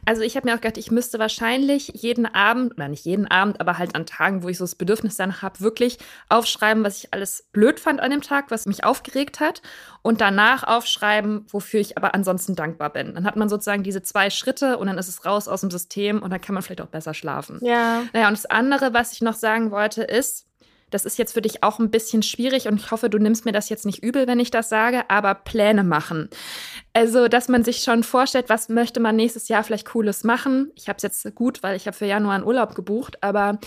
[0.06, 3.60] Also ich habe mir auch gedacht, ich müsste wahrscheinlich jeden Abend, oder nicht jeden Abend,
[3.60, 5.98] aber halt an Tagen, wo ich so das Bedürfnis dann habe, wirklich
[6.28, 9.62] aufschreiben, was ich alles blöd fand an dem Tag, was mich aufgeregt hat
[10.02, 13.14] und danach aufschreiben, wofür ich aber ansonsten dankbar bin.
[13.14, 16.22] Dann hat man sozusagen diese zwei Schritte und dann ist es raus aus dem System
[16.22, 17.58] und dann kann man vielleicht auch besser schlafen.
[17.62, 18.02] Ja.
[18.12, 20.46] Naja, und das andere, was ich noch sagen wollte, ist,
[20.90, 23.52] das ist jetzt für dich auch ein bisschen schwierig und ich hoffe, du nimmst mir
[23.52, 26.28] das jetzt nicht übel, wenn ich das sage, aber Pläne machen.
[26.92, 30.70] Also, dass man sich schon vorstellt, was möchte man nächstes Jahr vielleicht Cooles machen.
[30.76, 33.58] Ich habe es jetzt gut, weil ich habe für Januar einen Urlaub gebucht, aber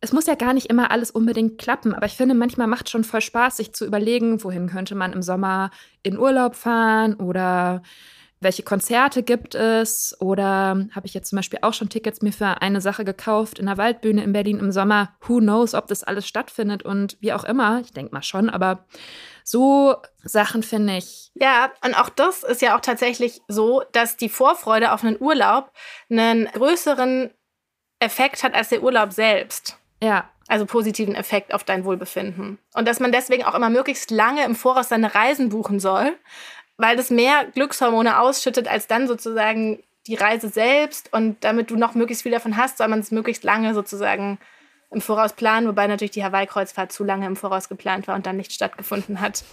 [0.00, 1.94] es muss ja gar nicht immer alles unbedingt klappen.
[1.94, 5.12] Aber ich finde, manchmal macht es schon voll Spaß, sich zu überlegen, wohin könnte man
[5.12, 5.70] im Sommer
[6.02, 7.82] in Urlaub fahren oder
[8.40, 12.62] welche Konzerte gibt es oder habe ich jetzt zum Beispiel auch schon Tickets mir für
[12.62, 15.14] eine Sache gekauft in der Waldbühne in Berlin im Sommer.
[15.26, 17.80] Who knows, ob das alles stattfindet und wie auch immer.
[17.80, 18.86] Ich denke mal schon, aber
[19.44, 21.30] so Sachen finde ich.
[21.34, 25.72] Ja, und auch das ist ja auch tatsächlich so, dass die Vorfreude auf einen Urlaub
[26.08, 27.30] einen größeren
[27.98, 29.78] Effekt hat als der Urlaub selbst.
[30.02, 30.30] Ja.
[30.48, 32.58] Also positiven Effekt auf dein Wohlbefinden.
[32.74, 36.18] Und dass man deswegen auch immer möglichst lange im Voraus seine Reisen buchen soll,
[36.80, 41.12] weil das mehr Glückshormone ausschüttet als dann sozusagen die Reise selbst.
[41.12, 44.38] Und damit du noch möglichst viel davon hast, soll man es möglichst lange sozusagen
[44.90, 48.36] im Voraus planen, wobei natürlich die Hawaii-Kreuzfahrt zu lange im Voraus geplant war und dann
[48.36, 49.44] nicht stattgefunden hat.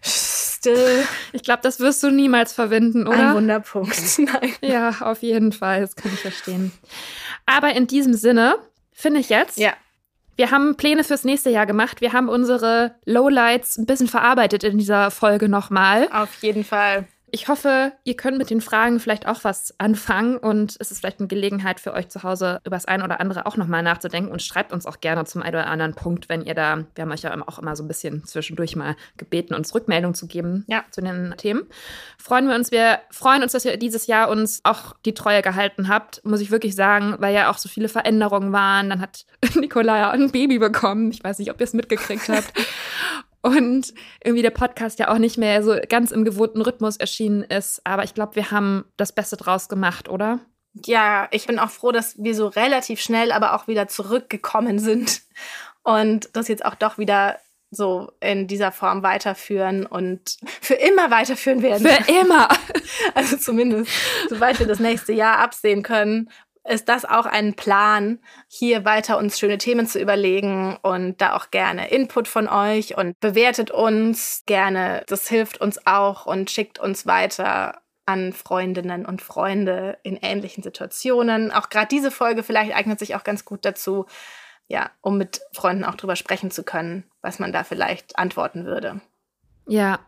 [0.00, 1.04] Still.
[1.32, 3.30] Ich glaube, das wirst du niemals verwenden, oder?
[3.30, 4.00] Ein Wunderpunkt.
[4.18, 4.52] Nein.
[4.60, 5.80] Ja, auf jeden Fall.
[5.80, 6.70] Das kann ich verstehen.
[7.46, 8.58] Aber in diesem Sinne
[8.92, 9.72] finde ich jetzt, ja.
[10.40, 12.00] Wir haben Pläne fürs nächste Jahr gemacht.
[12.00, 16.08] Wir haben unsere Lowlights ein bisschen verarbeitet in dieser Folge nochmal.
[16.10, 17.06] Auf jeden Fall.
[17.32, 21.20] Ich hoffe, ihr könnt mit den Fragen vielleicht auch was anfangen und es ist vielleicht
[21.20, 24.42] eine Gelegenheit für euch zu Hause über das eine oder andere auch nochmal nachzudenken und
[24.42, 27.22] schreibt uns auch gerne zum einen oder anderen Punkt, wenn ihr da, wir haben euch
[27.22, 30.84] ja auch immer so ein bisschen zwischendurch mal gebeten, uns Rückmeldung zu geben ja.
[30.90, 31.66] zu den Themen.
[32.18, 35.88] Freuen wir uns, wir freuen uns, dass ihr dieses Jahr uns auch die Treue gehalten
[35.88, 38.90] habt, muss ich wirklich sagen, weil ja auch so viele Veränderungen waren.
[38.90, 39.24] Dann hat
[39.54, 41.10] Nicola ja ein Baby bekommen.
[41.10, 42.52] Ich weiß nicht, ob ihr es mitgekriegt habt.
[43.42, 47.80] und irgendwie der Podcast ja auch nicht mehr so ganz im gewohnten Rhythmus erschienen ist.
[47.84, 50.40] Aber ich glaube, wir haben das Beste draus gemacht, oder?
[50.74, 55.22] Ja, ich bin auch froh, dass wir so relativ schnell aber auch wieder zurückgekommen sind
[55.82, 57.38] und das jetzt auch doch wieder
[57.72, 61.86] so in dieser Form weiterführen und für immer weiterführen werden.
[61.86, 62.48] Für immer.
[63.14, 63.90] Also zumindest,
[64.28, 66.28] sobald wir das nächste Jahr absehen können
[66.70, 71.50] ist das auch ein Plan, hier weiter uns schöne Themen zu überlegen und da auch
[71.50, 75.02] gerne Input von euch und bewertet uns gerne.
[75.08, 81.52] Das hilft uns auch und schickt uns weiter an Freundinnen und Freunde in ähnlichen Situationen.
[81.52, 84.06] Auch gerade diese Folge vielleicht eignet sich auch ganz gut dazu,
[84.68, 89.00] ja, um mit Freunden auch drüber sprechen zu können, was man da vielleicht antworten würde.
[89.70, 90.00] Ja,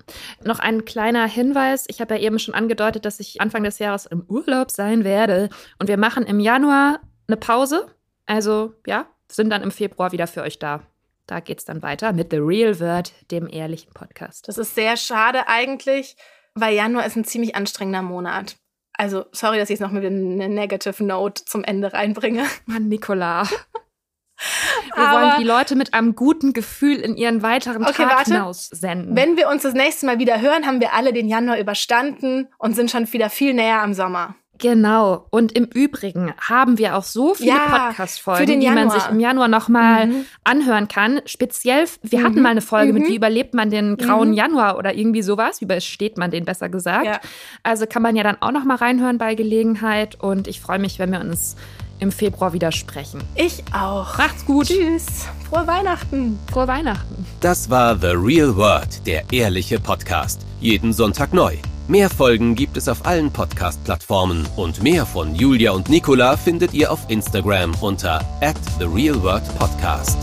[0.43, 1.85] noch ein kleiner Hinweis.
[1.87, 5.51] Ich habe ja eben schon angedeutet, dass ich Anfang des Jahres im Urlaub sein werde.
[5.79, 6.99] Und wir machen im Januar
[7.29, 7.87] eine Pause.
[8.27, 10.83] Also ja, sind dann im Februar wieder für euch da.
[11.29, 14.49] Da geht es dann weiter mit The Real Word, dem ehrlichen Podcast.
[14.49, 16.17] Das ist sehr schade eigentlich,
[16.57, 18.57] weil Januar ist ein ziemlich anstrengender Monat.
[18.95, 22.47] Also, sorry, dass ich jetzt noch mit einer Negative Note zum Ende reinbringe.
[22.67, 23.49] Mann, Nicola.
[24.95, 28.33] Wir Aber wollen die Leute mit einem guten Gefühl in ihren weiteren okay, Tag warte.
[28.33, 29.17] hinaus senden.
[29.17, 32.75] Wenn wir uns das nächste Mal wieder hören, haben wir alle den Januar überstanden und
[32.75, 34.35] sind schon wieder viel näher am Sommer.
[34.63, 35.27] Genau.
[35.31, 39.49] Und im Übrigen haben wir auch so viele ja, Podcast-Folgen, die man sich im Januar
[39.49, 40.25] nochmal mhm.
[40.45, 41.21] anhören kann.
[41.27, 42.25] Speziell, wir mhm.
[42.25, 43.01] hatten mal eine Folge mhm.
[43.01, 44.35] mit, wie überlebt man den grauen mhm.
[44.35, 45.61] Januar oder irgendwie sowas.
[45.61, 47.07] Wie übersteht man den, besser gesagt.
[47.07, 47.21] Ja.
[47.65, 50.23] Also kann man ja dann auch nochmal reinhören bei Gelegenheit.
[50.23, 51.57] Und ich freue mich, wenn wir uns
[51.99, 53.23] im Februar wieder sprechen.
[53.35, 54.19] Ich auch.
[54.19, 54.67] Macht's gut.
[54.67, 55.27] Tschüss.
[55.49, 56.39] Frohe Weihnachten.
[56.51, 57.27] Frohe Weihnachten.
[57.41, 60.47] Das war The Real World, der ehrliche Podcast.
[60.61, 61.57] Jeden Sonntag neu.
[61.89, 66.93] Mehr Folgen gibt es auf allen Podcast-Plattformen und mehr von Julia und Nicola findet ihr
[66.93, 70.17] auf Instagram unter at The Real World Podcast.